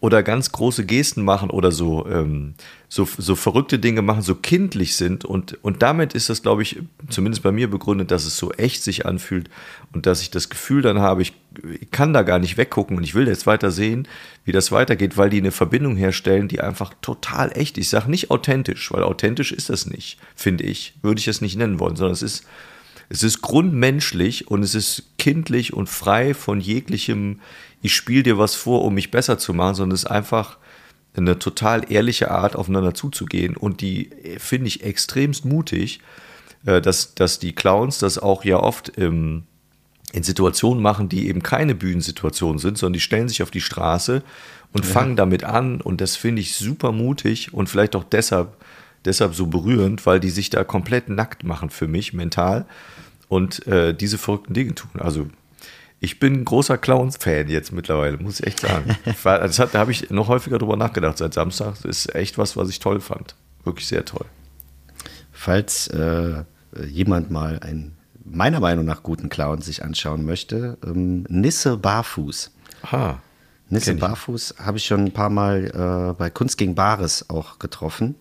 [0.04, 2.52] oder ganz große Gesten machen oder so, ähm,
[2.90, 5.24] so, so verrückte Dinge machen, so kindlich sind.
[5.24, 8.82] Und, und damit ist das, glaube ich, zumindest bei mir begründet, dass es so echt
[8.82, 9.48] sich anfühlt
[9.94, 11.32] und dass ich das Gefühl dann habe, ich,
[11.80, 14.06] ich kann da gar nicht weggucken und ich will jetzt weiter sehen,
[14.44, 17.78] wie das weitergeht, weil die eine Verbindung herstellen, die einfach total echt.
[17.78, 20.92] Ich sage nicht authentisch, weil authentisch ist das nicht, finde ich.
[21.00, 22.44] Würde ich es nicht nennen wollen, sondern es ist
[23.08, 27.40] es ist grundmenschlich und es ist kindlich und frei von jeglichem,
[27.84, 30.56] ich spiele dir was vor, um mich besser zu machen, sondern es ist einfach
[31.14, 33.58] eine total ehrliche Art, aufeinander zuzugehen.
[33.58, 36.00] Und die äh, finde ich extremst mutig,
[36.64, 39.42] äh, dass, dass die Clowns das auch ja oft im,
[40.12, 44.22] in Situationen machen, die eben keine Bühnensituationen sind, sondern die stellen sich auf die Straße
[44.72, 45.82] und fangen damit an.
[45.82, 48.56] Und das finde ich super mutig und vielleicht auch deshalb,
[49.04, 52.64] deshalb so berührend, weil die sich da komplett nackt machen für mich mental
[53.28, 54.90] und äh, diese verrückten Dinge tun.
[54.98, 55.26] Also
[56.04, 58.96] ich bin ein großer Clowns-Fan jetzt mittlerweile, muss ich echt sagen.
[59.22, 61.74] War- Das hat, da habe ich noch häufiger drüber nachgedacht seit Samstag.
[61.82, 63.34] Das ist echt was, was ich toll fand.
[63.64, 64.26] Wirklich sehr toll.
[65.32, 66.44] Falls äh,
[66.86, 72.50] jemand mal einen meiner Meinung nach guten Clown sich anschauen möchte, ähm, Nisse Barfuß.
[72.82, 73.20] Aha.
[73.68, 73.94] Nisse.
[73.94, 75.66] Barfuß habe ich schon ein paar Mal
[76.10, 78.14] äh, bei Kunst gegen Bares auch getroffen.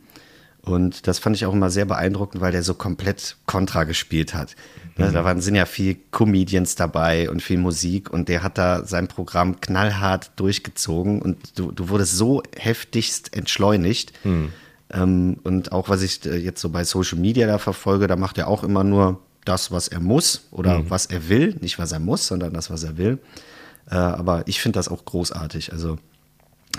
[0.66, 4.56] Und das fand ich auch immer sehr beeindruckend, weil der so komplett Kontra gespielt hat.
[4.96, 8.86] Ne, Da waren, sind ja viel Comedians dabei und viel Musik und der hat da
[8.86, 14.14] sein Programm knallhart durchgezogen und du, du wurdest so heftigst entschleunigt.
[14.90, 18.38] Ähm, und auch was ich äh, jetzt so bei Social Media da verfolge, da macht
[18.38, 21.58] er auch immer nur das, was er muss oder was er will.
[21.60, 23.20] Nicht, was er muss, sondern das, was er will.
[23.90, 25.74] Äh, aber ich finde das auch großartig.
[25.74, 25.98] Also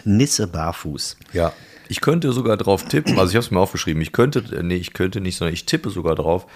[0.04, 1.16] Nisse barfuß.
[1.34, 1.52] Ja.
[1.88, 4.92] Ich könnte sogar drauf tippen, also ich habe es mir aufgeschrieben, ich könnte, nee, ich
[4.92, 6.46] könnte nicht, sondern ich tippe sogar drauf,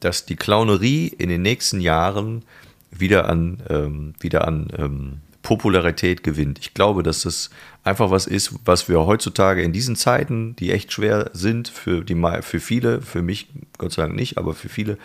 [0.00, 2.44] dass die Clownerie in den nächsten Jahren
[2.90, 6.58] wieder an, ähm, wieder an ähm, Popularität gewinnt.
[6.58, 7.50] Ich glaube, dass das
[7.84, 12.16] einfach was ist, was wir heutzutage in diesen Zeiten, die echt schwer sind für, die,
[12.42, 14.98] für viele, für mich Gott sei Dank nicht, aber für viele,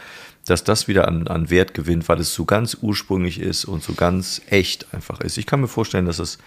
[0.45, 3.93] dass das wieder an, an Wert gewinnt, weil es so ganz ursprünglich ist und so
[3.93, 5.37] ganz echt einfach ist.
[5.37, 6.37] Ich kann mir vorstellen, dass es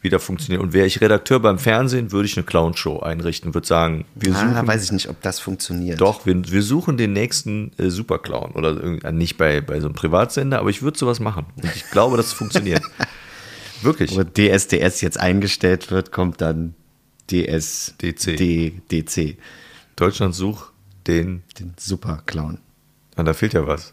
[0.00, 0.62] wieder funktioniert.
[0.62, 4.56] Und wäre ich Redakteur beim Fernsehen, würde ich eine Clownshow einrichten, würde sagen, wir suchen
[4.56, 6.00] Ah, weiß ich nicht, ob das funktioniert.
[6.00, 8.52] doch, wir, wir suchen den nächsten äh, Superclown.
[8.52, 11.46] Oder äh, nicht bei, bei so einem Privatsender, aber ich würde sowas machen.
[11.56, 12.82] Und ich glaube, dass es funktioniert.
[13.82, 14.14] Wirklich.
[14.16, 16.74] Wo DSDS jetzt eingestellt wird, kommt dann
[17.30, 18.36] DS DC.
[18.36, 19.38] D, DC,
[19.96, 20.72] Deutschland sucht
[21.06, 21.42] den.
[21.58, 22.58] den Superclown.
[23.16, 23.92] Ah, da fehlt ja was.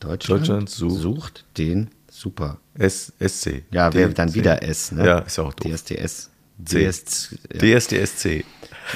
[0.00, 2.58] Deutschland, Deutschland sucht- sucht den Super.
[2.74, 3.62] S, SC.
[3.70, 4.34] Ja, D- dann C.
[4.34, 5.06] wieder S, ne?
[5.06, 5.72] Ja, ist ja auch doof.
[5.72, 6.30] DSDS.
[6.64, 6.84] C.
[6.84, 8.44] DS, ja, DSDSC.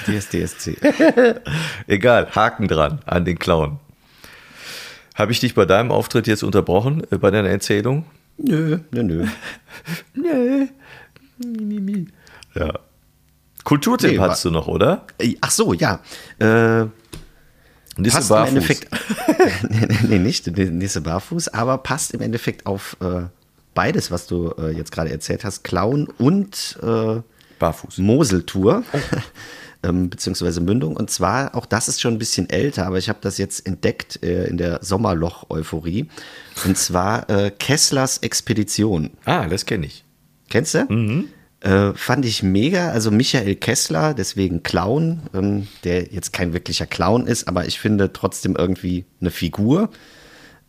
[0.06, 0.76] DSDSC.
[1.86, 3.78] Egal, Haken dran an den Clown.
[5.14, 8.04] Habe ich dich bei deinem Auftritt jetzt unterbrochen, äh, bei deiner Erzählung?
[8.38, 9.26] nö, nö, nö.
[10.14, 10.66] Nö.
[12.54, 12.78] Ja.
[13.64, 15.06] Kulturtipp Nee, hast du noch, oder?
[15.18, 16.00] Äh, Ach so, ja.
[16.38, 16.86] Äh,
[17.96, 18.54] Nisse passt im barfuß.
[18.54, 18.88] Endeffekt.
[19.70, 23.22] nee, nee, nee, nicht Nisse barfuß, aber passt im Endeffekt auf äh,
[23.74, 27.20] beides, was du äh, jetzt gerade erzählt hast: Clown und äh,
[27.58, 27.98] Barfuß.
[27.98, 28.84] Moseltour.
[29.82, 30.96] ähm, beziehungsweise Mündung.
[30.96, 34.22] Und zwar, auch das ist schon ein bisschen älter, aber ich habe das jetzt entdeckt
[34.22, 36.08] äh, in der Sommerloch-Euphorie.
[36.64, 39.10] Und zwar äh, Kesslers Expedition.
[39.24, 40.04] Ah, das kenne ich.
[40.48, 40.86] Kennst du?
[41.60, 42.90] Äh, fand ich mega.
[42.90, 48.12] Also Michael Kessler, deswegen Clown, ähm, der jetzt kein wirklicher Clown ist, aber ich finde
[48.12, 49.90] trotzdem irgendwie eine Figur.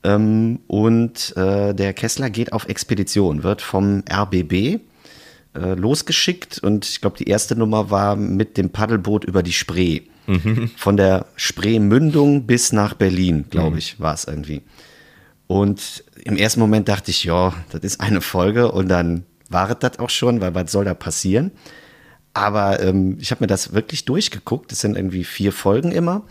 [0.03, 7.01] Ähm, und äh, der Kessler geht auf Expedition, wird vom RBB äh, losgeschickt und ich
[7.01, 10.01] glaube, die erste Nummer war mit dem Paddelboot über die Spree.
[10.75, 14.61] Von der Spreemündung bis nach Berlin, glaube ich, war es irgendwie.
[15.47, 19.77] Und im ersten Moment dachte ich, ja, das ist eine Folge und dann war es
[19.79, 21.51] das auch schon, weil was soll da passieren?
[22.33, 24.71] Aber ähm, ich habe mir das wirklich durchgeguckt.
[24.71, 26.23] Es sind irgendwie vier Folgen immer.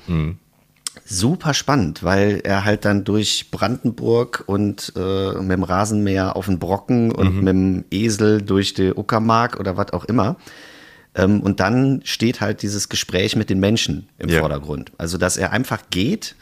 [1.04, 6.58] Super spannend, weil er halt dann durch Brandenburg und äh, mit dem Rasenmäher auf den
[6.58, 10.36] Brocken und mit dem Esel durch die Uckermark oder was auch immer.
[11.14, 14.40] Ähm, und dann steht halt dieses Gespräch mit den Menschen im Ja.
[14.40, 14.92] Vordergrund.
[14.96, 16.34] Also, dass er einfach geht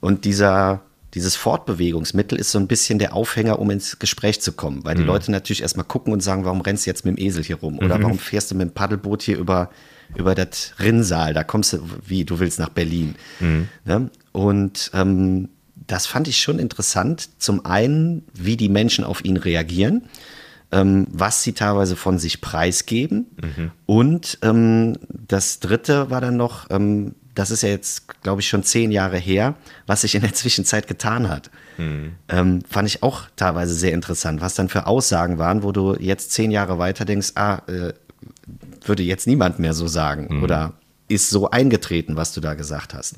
[0.00, 0.82] und dieser,
[1.14, 4.84] dieses Fortbewegungsmittel ist so ein bisschen der Aufhänger, um ins Gespräch zu kommen.
[4.84, 7.44] Weil die Leute natürlich erstmal gucken und sagen, warum rennst du jetzt mit dem Esel
[7.44, 7.78] hier rum?
[7.78, 9.70] Oder warum fährst du mit dem Paddelboot hier über,
[10.16, 11.34] über das Rinnsal?
[11.34, 13.14] Da kommst du, wie, du willst nach Berlin.
[13.84, 14.10] Ne?
[14.32, 15.50] Und ähm,
[15.86, 17.28] das fand ich schon interessant.
[17.38, 20.08] Zum einen, wie die Menschen auf ihn reagieren
[20.72, 23.26] ähm, was sie teilweise von sich preisgeben.
[23.86, 28.62] Und ähm, das dritte war dann noch, ähm, das ist ja jetzt, glaube ich, schon
[28.62, 29.54] zehn Jahre her,
[29.86, 31.50] was sich in der Zwischenzeit getan hat.
[32.28, 36.32] Ähm, fand ich auch teilweise sehr interessant, was dann für Aussagen waren, wo du jetzt
[36.32, 37.92] zehn Jahre weiter denkst, ah, äh,
[38.84, 40.74] würde jetzt niemand mehr so sagen oder
[41.08, 43.16] ist so eingetreten, was du da gesagt hast.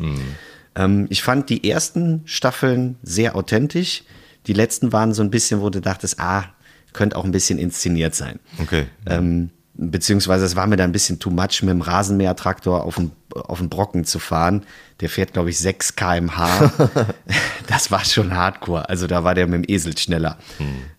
[0.75, 4.05] Ähm, ich fand die ersten Staffeln sehr authentisch.
[4.47, 6.45] Die letzten waren so ein bisschen, wo du dachtest, ah,
[6.93, 8.39] könnte auch ein bisschen inszeniert sein.
[8.61, 8.87] Okay.
[9.07, 13.13] Ähm, beziehungsweise es war mir da ein bisschen too much, mit dem Rasenmähertraktor auf den,
[13.35, 14.65] auf den Brocken zu fahren.
[15.01, 16.73] Der fährt, glaube ich, 6 km/h.
[17.67, 18.89] das war schon hardcore.
[18.89, 20.39] Also da war der mit dem Esel schneller.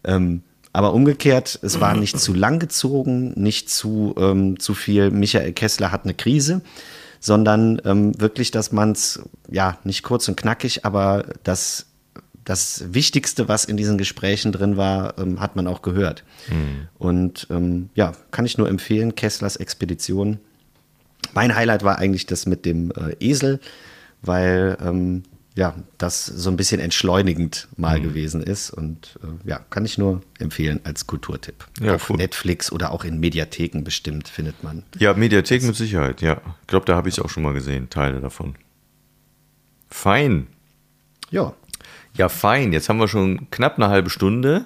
[0.04, 5.10] Ähm, aber umgekehrt, es war nicht zu lang gezogen, nicht zu, ähm, zu viel.
[5.10, 6.62] Michael Kessler hat eine Krise,
[7.22, 11.86] sondern ähm, wirklich, dass man es, ja, nicht kurz und knackig, aber das,
[12.46, 16.24] das Wichtigste, was in diesen Gesprächen drin war, ähm, hat man auch gehört.
[16.98, 20.40] Und ähm, ja, kann ich nur empfehlen, Kesslers Expedition.
[21.34, 23.60] Mein Highlight war eigentlich das mit dem äh, Esel,
[24.22, 25.24] weil ähm,
[25.56, 28.70] ja, das so ein bisschen entschleunigend mal gewesen ist.
[28.70, 31.66] Und äh, ja, kann ich nur empfehlen als Kulturtipp.
[31.80, 32.18] Ja, Auf cool.
[32.18, 34.84] Netflix oder auch in Mediatheken bestimmt findet man.
[35.00, 36.42] Ja, Mediathek mit Sicherheit, ja.
[36.62, 38.56] Ich glaube, da habe ich es auch schon mal gesehen, Teile davon.
[39.90, 40.48] Fein.
[41.32, 41.54] Ja,
[42.15, 42.74] Ja, fein.
[42.74, 44.65] Jetzt haben wir schon knapp eine halbe Stunde.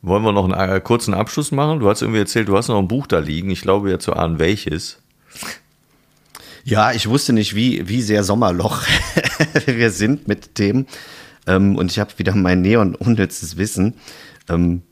[0.00, 1.80] Wollen wir noch einen äh, kurzen Abschluss machen?
[1.80, 3.50] Du hast irgendwie erzählt, du hast noch ein Buch da liegen.
[3.50, 4.98] Ich glaube ja zu ahnen, welches.
[6.64, 8.82] Ja, ich wusste nicht, wie, wie sehr Sommerloch
[9.66, 10.86] wir sind mit Themen.
[11.46, 13.94] Ähm, und ich habe wieder mein neon unnützes Wissen.
[14.48, 14.82] Ähm,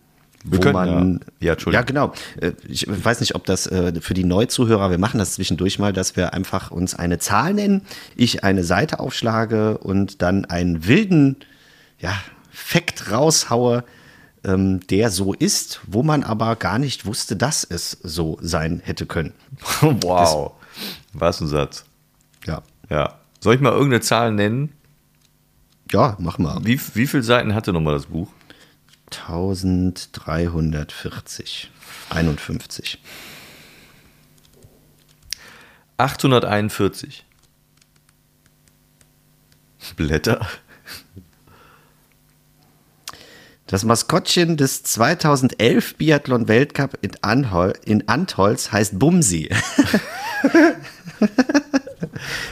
[0.44, 1.72] Wir wo können man, ja- ja.
[1.72, 2.12] Ja, genau.
[2.40, 5.92] Äh, Ich weiß nicht, ob das äh, für die Neuzuhörer, wir machen das zwischendurch mal,
[5.92, 7.82] dass wir einfach uns eine Zahl nennen,
[8.16, 11.36] ich eine Seite aufschlage und dann einen wilden,
[11.98, 12.14] ja,
[12.50, 13.84] Fakt raushaue,
[14.44, 19.04] ähm, der so ist, wo man aber gar nicht wusste, dass es so sein hätte
[19.06, 19.32] können.
[19.82, 20.52] wow.
[21.12, 21.84] Was ein Satz.
[22.46, 23.18] Ja, Ja.
[23.40, 24.72] Soll ich mal irgendeine Zahl nennen?
[25.92, 26.58] ja, mach mal.
[26.62, 28.28] Wie, wie viele Seiten hatte nochmal das Buch?
[29.10, 31.70] 1340.
[32.10, 32.98] 51.
[35.96, 37.24] 841.
[39.96, 40.46] Blätter?
[43.66, 49.48] Das Maskottchen des 2011 Biathlon Weltcup in, Anhol in Antholz heißt Bumsi.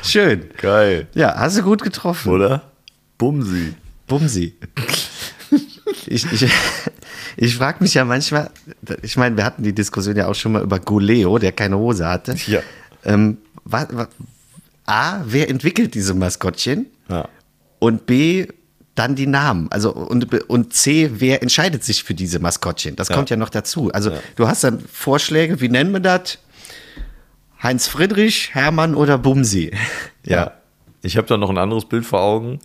[0.02, 0.50] Schön.
[0.58, 1.08] Geil.
[1.14, 2.30] Ja, hast du gut getroffen.
[2.30, 2.70] Oder?
[3.18, 3.74] Bumsi.
[4.06, 4.56] Bumsi.
[6.08, 6.50] Ich, ich,
[7.36, 8.50] ich frage mich ja manchmal,
[9.02, 12.06] ich meine, wir hatten die Diskussion ja auch schon mal über Guleo, der keine Hose
[12.08, 12.36] hatte.
[12.46, 12.60] Ja.
[13.04, 14.08] Ähm, wa, wa,
[14.86, 16.86] A, wer entwickelt diese Maskottchen?
[17.08, 17.28] Ja.
[17.78, 18.46] Und B,
[18.98, 19.68] dann die Namen.
[19.70, 22.96] Also und, und C, wer entscheidet sich für diese Maskottchen?
[22.96, 23.90] Das kommt ja noch dazu.
[23.92, 26.38] Also du hast dann Vorschläge, wie nennen wir das?
[27.62, 29.72] Heinz Friedrich, Hermann oder Bumsi?
[30.24, 30.52] Ja.
[31.00, 32.58] Ich habe da noch ein anderes Bild vor Augen.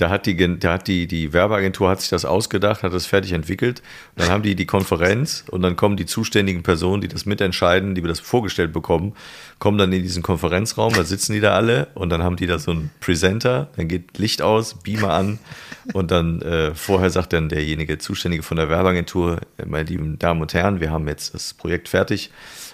[0.00, 3.32] Da hat die, da hat die, die Werbeagentur hat sich das ausgedacht, hat das fertig
[3.32, 3.82] entwickelt.
[4.16, 8.02] Dann haben die die Konferenz und dann kommen die zuständigen Personen, die das mitentscheiden, die
[8.02, 9.12] wir das vorgestellt bekommen,
[9.58, 12.58] kommen dann in diesen Konferenzraum, da sitzen die da alle und dann haben die da
[12.58, 15.38] so einen Presenter, dann geht Licht aus, Beamer an
[15.92, 20.54] und dann äh, vorher sagt dann derjenige Zuständige von der Werbeagentur, meine lieben Damen und
[20.54, 22.30] Herren, wir haben jetzt das Projekt fertig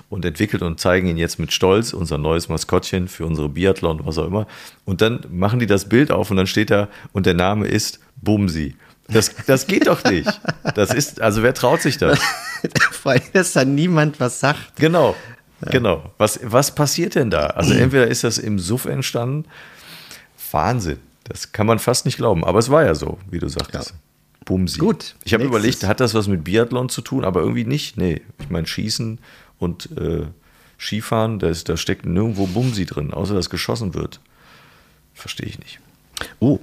[0.09, 4.19] und entwickelt und zeigen Ihnen jetzt mit Stolz unser neues Maskottchen für unsere Biathlon, was
[4.19, 4.47] auch immer.
[4.85, 8.01] Und dann machen die das Bild auf und dann steht da, und der Name ist
[8.17, 8.77] Bumsi.
[9.09, 10.41] Das, das geht doch nicht.
[10.75, 12.19] Das ist, also wer traut sich das?
[12.91, 14.77] Vor allem, dass da niemand was sagt.
[14.77, 15.15] Genau,
[15.61, 16.11] genau.
[16.19, 17.47] Was, was passiert denn da?
[17.47, 19.45] Also entweder ist das im Suff entstanden.
[20.51, 20.99] Wahnsinn.
[21.25, 22.45] Das kann man fast nicht glauben.
[22.45, 23.91] Aber es war ja so, wie du sagtest.
[23.91, 23.97] Ja.
[24.45, 24.79] Bumsi.
[24.79, 27.25] Gut, Ich habe überlegt, hat das was mit Biathlon zu tun?
[27.25, 27.97] Aber irgendwie nicht.
[27.97, 29.19] Nee, ich meine Schießen
[29.59, 30.27] und äh,
[30.79, 34.21] Skifahren, da, ist, da steckt nirgendwo Bumsi drin, außer dass geschossen wird.
[35.15, 35.81] Verstehe ich nicht.
[36.39, 36.61] Oh,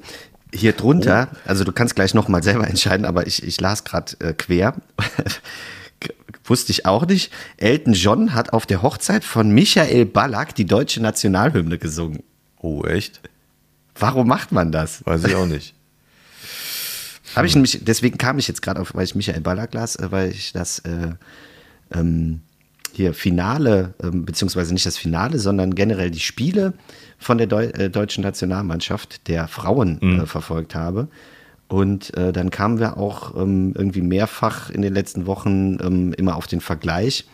[0.53, 4.33] hier drunter, also du kannst gleich nochmal selber entscheiden, aber ich, ich las gerade äh,
[4.33, 4.75] quer.
[6.45, 7.31] Wusste ich auch nicht.
[7.57, 12.21] Elton John hat auf der Hochzeit von Michael Ballack die deutsche Nationalhymne gesungen.
[12.59, 13.21] Oh, echt?
[13.95, 15.05] Warum macht man das?
[15.05, 15.73] Weiß ich auch nicht.
[17.35, 20.11] Habe ich nämlich, deswegen kam ich jetzt gerade auf, weil ich Michael Ballack las, äh,
[20.11, 21.13] weil ich das äh,
[21.91, 22.41] ähm,
[22.95, 26.73] hier Finale, ähm, beziehungsweise nicht das Finale, sondern generell die Spiele
[27.17, 31.07] von der Deu äh, deutschen Nationalmannschaft der Frauen äh, verfolgt habe.
[31.67, 36.35] Und äh, dann kamen wir auch ähm, irgendwie mehrfach in den letzten Wochen ähm, immer
[36.35, 37.25] auf den Vergleich.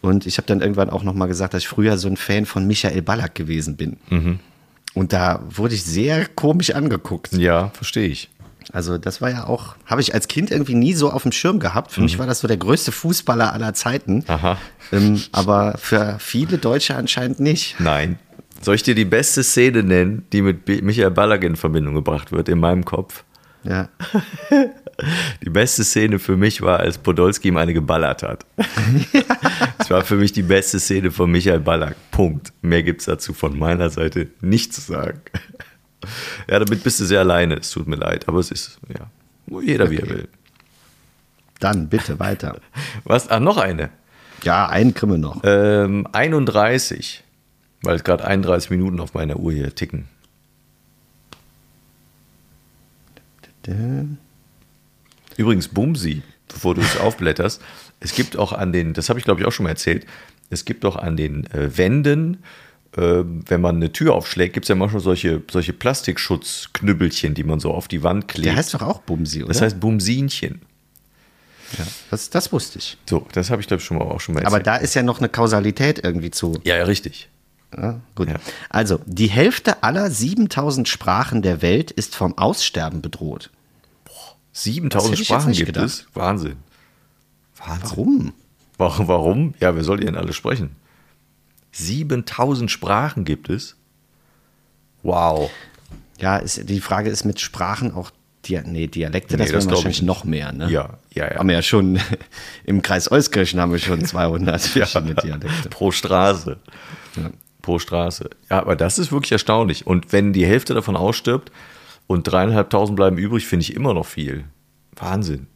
[0.00, 2.66] Und ich habe dann irgendwann auch nochmal gesagt, dass ich früher so ein Fan von
[2.66, 3.96] Michael Ballack gewesen bin.
[4.94, 7.32] Und da wurde ich sehr komisch angeguckt.
[7.32, 8.30] Ja, verstehe ich.
[8.72, 11.60] Also das war ja auch, habe ich als Kind irgendwie nie so auf dem Schirm
[11.60, 11.92] gehabt.
[11.92, 14.24] Für mich war das so der größte Fußballer aller Zeiten.
[14.26, 14.58] Aha.
[14.92, 17.76] Ähm, aber für viele Deutsche anscheinend nicht.
[17.78, 18.18] Nein.
[18.60, 22.48] Soll ich dir die beste Szene nennen, die mit Michael Ballack in Verbindung gebracht wird,
[22.48, 23.24] in meinem Kopf?
[23.64, 23.88] Ja.
[25.42, 28.46] Die beste Szene für mich war, als Podolski ihm eine geballert hat.
[29.78, 31.96] Das war für mich die beste Szene von Michael Ballack.
[32.10, 32.54] Punkt.
[32.62, 35.20] Mehr gibt es dazu von meiner Seite nicht zu sagen.
[36.48, 37.56] Ja, damit bist du sehr alleine.
[37.56, 40.28] Es tut mir leid, aber es ist, ja, jeder wie er will.
[41.60, 42.60] Dann bitte weiter.
[43.04, 43.28] Was?
[43.28, 43.90] Ah, noch eine.
[44.42, 45.40] Ja, einen kriegen wir noch.
[45.44, 47.24] Ähm, 31,
[47.82, 50.08] weil es gerade 31 Minuten auf meiner Uhr hier ticken.
[55.36, 57.62] Übrigens, Bumsi, bevor du es aufblätterst,
[58.00, 60.06] es gibt auch an den, das habe ich glaube ich auch schon mal erzählt,
[60.50, 62.42] es gibt auch an den äh, Wänden,
[62.96, 67.72] wenn man eine Tür aufschlägt, gibt es ja manchmal solche, solche Plastikschutzknüppelchen, die man so
[67.72, 68.46] auf die Wand klebt.
[68.46, 69.52] Der heißt doch auch Bumsi, oder?
[69.52, 70.62] das heißt Bumsinchen.
[71.78, 72.96] ja, das, das wusste ich.
[73.08, 74.54] So, das habe ich glaube ich schon mal, auch schon mal erzählt.
[74.54, 76.60] Aber da ist ja noch eine Kausalität irgendwie zu.
[76.64, 77.28] ja, ja, richtig.
[77.76, 78.28] Ja, gut.
[78.28, 78.36] Ja.
[78.68, 83.50] Also, die Hälfte aller 7000 Sprachen der Welt ist vom Aussterben bedroht.
[84.52, 85.84] 7000 Das hätte ich jetzt Sprachen gibt gedacht.
[85.86, 86.06] es.
[86.14, 86.56] Wahnsinn.
[87.56, 87.88] Wahnsinn.
[87.90, 88.32] Warum?
[88.78, 89.08] Warum?
[89.08, 89.54] Warum?
[89.58, 90.76] Ja, wer soll die denn alle sprechen?
[91.74, 93.76] 7000 Sprachen gibt es.
[95.02, 95.50] Wow.
[96.18, 98.10] Ja, ist, die Frage ist mit Sprachen auch,
[98.44, 100.70] Dia nee, Dialekte, Nee, das das wären wahrscheinlich noch mehr, ne?
[100.70, 101.38] Ja, ja, ja.
[101.38, 101.98] Haben wir ja schon,
[102.64, 105.68] im Kreis Euskirchen haben wir schon 200 verschiedene Dialekte.
[105.70, 106.58] Pro Straße.
[107.62, 108.30] Pro Straße.
[108.50, 109.86] Ja, aber das ist wirklich erstaunlich.
[109.86, 111.50] Und wenn die Hälfte davon ausstirbt
[112.06, 114.44] und dreieinhalbtausend bleiben übrig, finde ich immer noch viel.
[114.94, 115.48] Wahnsinn.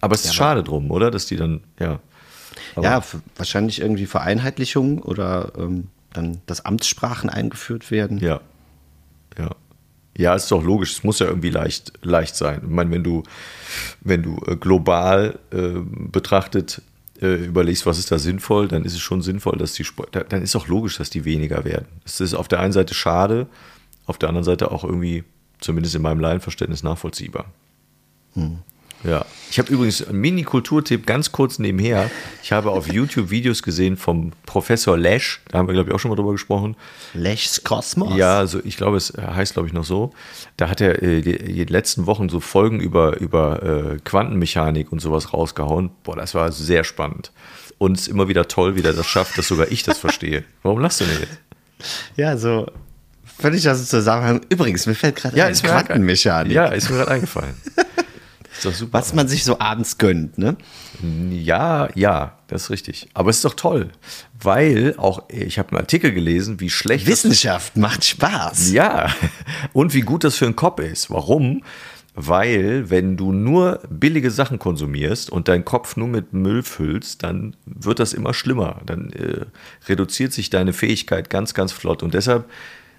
[0.00, 1.10] Aber es ist schade drum, oder?
[1.10, 1.98] Dass die dann, ja.
[2.74, 3.02] Aber- Ja,
[3.36, 8.18] wahrscheinlich irgendwie Vereinheitlichung oder ähm, dann, dass Amtssprachen eingeführt werden.
[8.18, 8.40] Ja.
[9.38, 9.50] Ja.
[10.18, 10.92] Ja, ist doch logisch.
[10.92, 12.60] Es muss ja irgendwie leicht, leicht sein.
[12.64, 13.22] Ich meine, wenn du,
[14.00, 15.72] wenn du äh, global äh,
[16.10, 16.80] betrachtet
[17.20, 20.24] äh, überlegst, was ist da sinnvoll, dann ist es schon sinnvoll, dass die Sp da-
[20.24, 21.86] dann ist auch logisch, dass die weniger werden.
[22.06, 23.46] Es ist auf der einen Seite schade,
[24.06, 25.24] auf der anderen Seite auch irgendwie,
[25.60, 27.46] zumindest in meinem Laienverständnis, nachvollziehbar.
[29.04, 29.24] Ja.
[29.50, 32.10] Ich habe übrigens einen Mini-Kulturtipp ganz kurz nebenher.
[32.42, 36.00] Ich habe auf YouTube Videos gesehen vom Professor Lesch, da haben wir, glaube ich, auch
[36.00, 36.76] schon mal drüber gesprochen.
[37.14, 38.16] Lechs Kosmos.
[38.16, 40.12] Ja, also ich glaube, es heißt, glaube ich, noch so.
[40.56, 45.00] Da hat er äh, die, die letzten Wochen so Folgen über, über äh, Quantenmechanik und
[45.00, 45.90] sowas rausgehauen.
[46.02, 47.30] Boah, das war sehr spannend.
[47.78, 50.44] Und es ist immer wieder toll, wie der das schafft, dass sogar ich das verstehe.
[50.62, 51.38] Warum lachst du denn jetzt?
[52.16, 52.66] Ja, so
[53.38, 54.40] völlig aus dem Zusammenhang.
[54.48, 56.52] Übrigens, mir fällt gerade ein, mir grad- Quantenmechanik.
[56.52, 57.54] Ja, ist mir gerade eingefallen.
[58.90, 60.56] Was man sich so abends gönnt, ne?
[61.30, 63.08] Ja, ja, das ist richtig.
[63.14, 63.90] Aber es ist doch toll,
[64.40, 68.70] weil auch, ich habe einen Artikel gelesen, wie schlecht Wissenschaft macht Spaß.
[68.72, 69.14] Ja,
[69.72, 71.10] und wie gut das für den Kopf ist.
[71.10, 71.62] Warum?
[72.18, 77.54] Weil, wenn du nur billige Sachen konsumierst und deinen Kopf nur mit Müll füllst, dann
[77.66, 78.80] wird das immer schlimmer.
[78.86, 79.44] Dann äh,
[79.86, 82.02] reduziert sich deine Fähigkeit ganz, ganz flott.
[82.02, 82.48] Und deshalb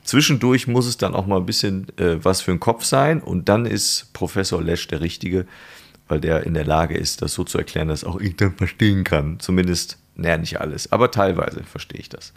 [0.08, 3.50] Zwischendurch muss es dann auch mal ein bisschen äh, was für ein Kopf sein und
[3.50, 5.46] dann ist Professor Lesch der Richtige,
[6.08, 9.04] weil der in der Lage ist, das so zu erklären, dass auch ich dann verstehen
[9.04, 9.42] kann.
[9.42, 12.32] Zumindest, naja, nicht alles, aber teilweise verstehe ich das.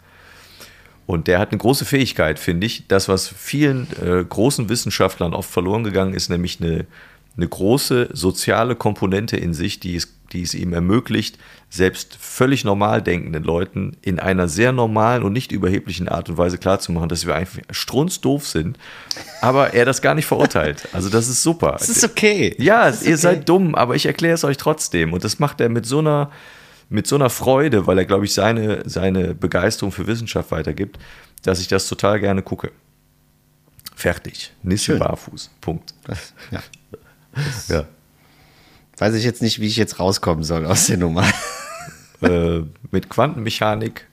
[1.05, 2.87] Und der hat eine große Fähigkeit, finde ich.
[2.89, 6.85] Das, was vielen äh, großen Wissenschaftlern oft verloren gegangen ist, nämlich eine,
[7.37, 11.37] eine große soziale Komponente in sich, die es, die es ihm ermöglicht,
[11.69, 16.57] selbst völlig normal denkenden Leuten in einer sehr normalen und nicht überheblichen Art und Weise
[16.57, 18.77] klarzumachen, dass wir einfach strunzdoof sind,
[19.41, 20.89] aber er das gar nicht verurteilt.
[20.91, 21.77] Also das ist super.
[21.79, 22.53] Das ist okay.
[22.57, 23.17] Ja, ist ihr okay.
[23.17, 25.13] seid dumm, aber ich erkläre es euch trotzdem.
[25.13, 26.29] Und das macht er mit so einer,
[26.89, 30.99] mit so einer Freude, weil er, glaube ich, seine, seine Begeisterung für Wissenschaft weitergibt,
[31.43, 32.71] dass ich das total gerne gucke.
[33.95, 34.51] Fertig.
[34.61, 34.99] Nisse Schön.
[34.99, 35.51] barfuß.
[35.61, 35.93] Punkt.
[37.33, 37.75] Das, ja.
[37.77, 37.85] Ja.
[38.97, 41.25] Weiß ich jetzt nicht, wie ich jetzt rauskommen soll aus der Nummer.
[42.21, 42.61] äh,
[42.91, 44.07] mit Quantenmechanik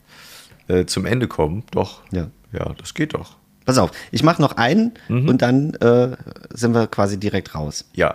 [0.69, 2.03] äh, zum Ende kommen, doch.
[2.11, 2.29] Ja.
[2.53, 3.37] Ja, das geht doch.
[3.67, 6.17] Pass auf, ich mache noch einen und dann äh,
[6.49, 7.85] sind wir quasi direkt raus.
[7.93, 8.15] Ja.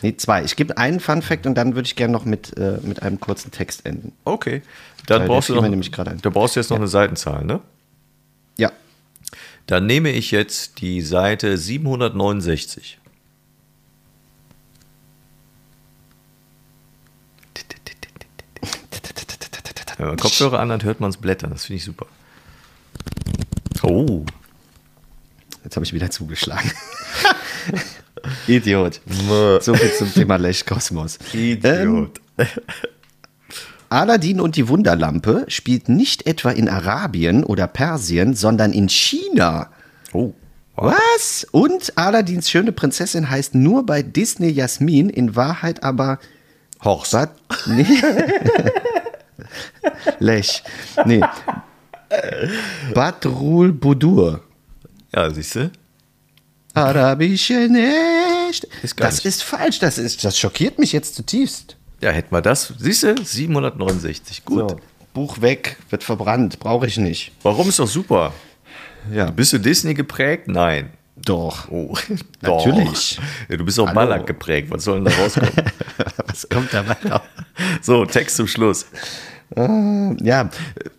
[0.00, 0.42] Nee, zwei.
[0.42, 3.20] Ich gebe einen Fun Fact und dann würde ich gerne noch mit, äh, mit einem
[3.20, 4.12] kurzen Text enden.
[4.24, 4.62] Okay.
[5.06, 6.18] Dann Weil brauchst du noch, nämlich ein.
[6.22, 7.60] da brauchst du jetzt noch eine Seitenzahl, ne?
[8.56, 8.72] Ja.
[9.66, 12.98] Dann nehme ich jetzt die Seite 769.
[19.98, 21.50] Wenn man Kopfhörer an hat, hört man es blättern.
[21.50, 22.06] Das finde ich super.
[23.82, 24.24] Oh.
[25.64, 26.70] Jetzt habe ich wieder zugeschlagen.
[28.46, 29.00] Idiot.
[29.60, 31.18] So viel zum Thema Lech Kosmos.
[31.34, 32.10] Ähm,
[33.88, 39.70] Aladdin und die Wunderlampe spielt nicht etwa in Arabien oder Persien, sondern in China.
[40.12, 40.32] Oh.
[40.76, 41.46] Was?
[41.52, 46.18] Und Aladdins schöne Prinzessin heißt nur bei Disney Jasmin, in Wahrheit aber
[46.84, 47.16] Horst.
[47.66, 47.86] Nee.
[50.18, 50.62] Lech.
[51.04, 51.20] Nee.
[52.94, 54.42] Badrul Budur.
[55.14, 55.70] Ja, siehst du?
[56.74, 58.64] Arabische nicht.
[58.82, 59.26] Ist das nicht.
[59.26, 59.78] ist falsch.
[59.78, 61.76] Das, ist, das schockiert mich jetzt zutiefst.
[62.02, 62.72] Ja, hätten wir das.
[62.78, 63.14] Siehst du?
[63.24, 64.44] 769.
[64.44, 64.70] Gut.
[64.70, 64.80] So,
[65.14, 67.32] Buch weg, wird verbrannt, brauche ich nicht.
[67.42, 68.34] Warum ist doch super?
[69.10, 70.48] Ja, Bist du Disney geprägt?
[70.48, 70.90] Nein.
[71.16, 71.70] doch.
[71.70, 71.96] Oh,
[72.42, 73.16] Natürlich.
[73.16, 73.22] Doch.
[73.50, 73.94] Ja, du bist auch Hallo.
[73.94, 74.68] Ballack geprägt.
[74.70, 75.52] Was soll denn da rauskommen?
[76.26, 77.22] Was kommt dabei raus?
[77.80, 78.84] so, Text zum Schluss.
[79.54, 80.50] Ja,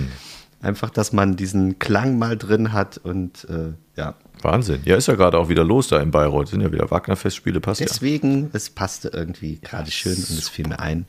[0.65, 4.15] Einfach, dass man diesen Klang mal drin hat und äh, ja.
[4.43, 4.81] Wahnsinn.
[4.85, 6.49] Ja, ist ja gerade auch wieder los da in Bayreuth.
[6.49, 7.87] Sind ja wieder Wagner-Festspiele, passt ja.
[7.87, 11.07] Deswegen, es passte irgendwie gerade schön und es fiel mir ein.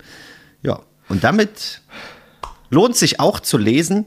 [0.61, 1.81] Ja, und damit
[2.69, 4.05] lohnt sich auch zu lesen.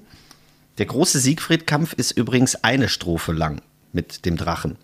[0.79, 3.61] Der große Siegfried-Kampf ist übrigens eine Strophe lang
[3.93, 4.77] mit dem Drachen.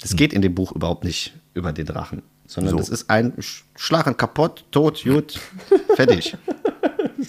[0.00, 2.76] Das geht in dem Buch überhaupt nicht über den Drachen, sondern So.
[2.78, 5.38] das ist ein Sch- Schlagen kaputt, tot, gut,
[5.96, 6.36] fertig.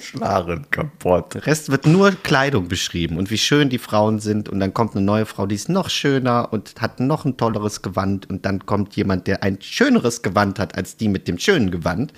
[0.06, 1.34] Schlaren kaputt.
[1.34, 4.96] Der Rest wird nur Kleidung beschrieben und wie schön die Frauen sind und dann kommt
[4.96, 8.66] eine neue Frau, die ist noch schöner und hat noch ein tolleres Gewand und dann
[8.66, 12.14] kommt jemand, der ein schöneres Gewand hat als die mit dem schönen Gewand.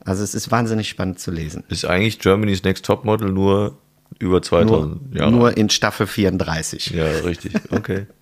[0.00, 1.64] Also es ist wahnsinnig spannend zu lesen.
[1.68, 3.78] Ist eigentlich Germany's Next Topmodel nur
[4.18, 5.30] über 2000 Nur, Jahre.
[5.32, 6.90] nur in Staffel 34.
[6.90, 7.52] ja, richtig.
[7.70, 8.06] Okay.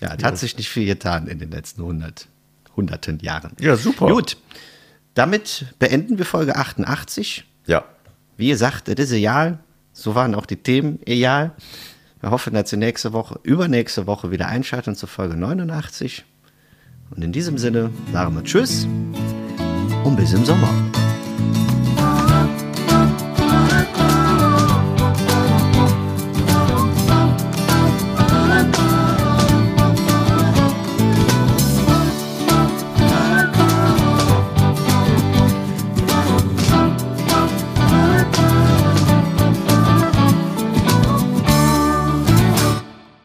[0.00, 2.28] Ja, es hat sich nicht viel getan in den letzten 100,
[2.76, 3.52] hunderten Jahren.
[3.60, 4.08] Ja, super.
[4.08, 4.36] Gut,
[5.14, 7.44] damit beenden wir Folge 88.
[7.66, 7.84] Ja.
[8.36, 9.58] Wie gesagt, es ist egal.
[9.92, 11.52] So waren auch die Themen egal.
[12.20, 16.24] Wir hoffen, dass Sie nächste Woche, übernächste Woche wieder einschalten zur Folge 89.
[17.10, 18.86] Und in diesem Sinne sagen wir Tschüss
[20.04, 20.68] und bis im Sommer.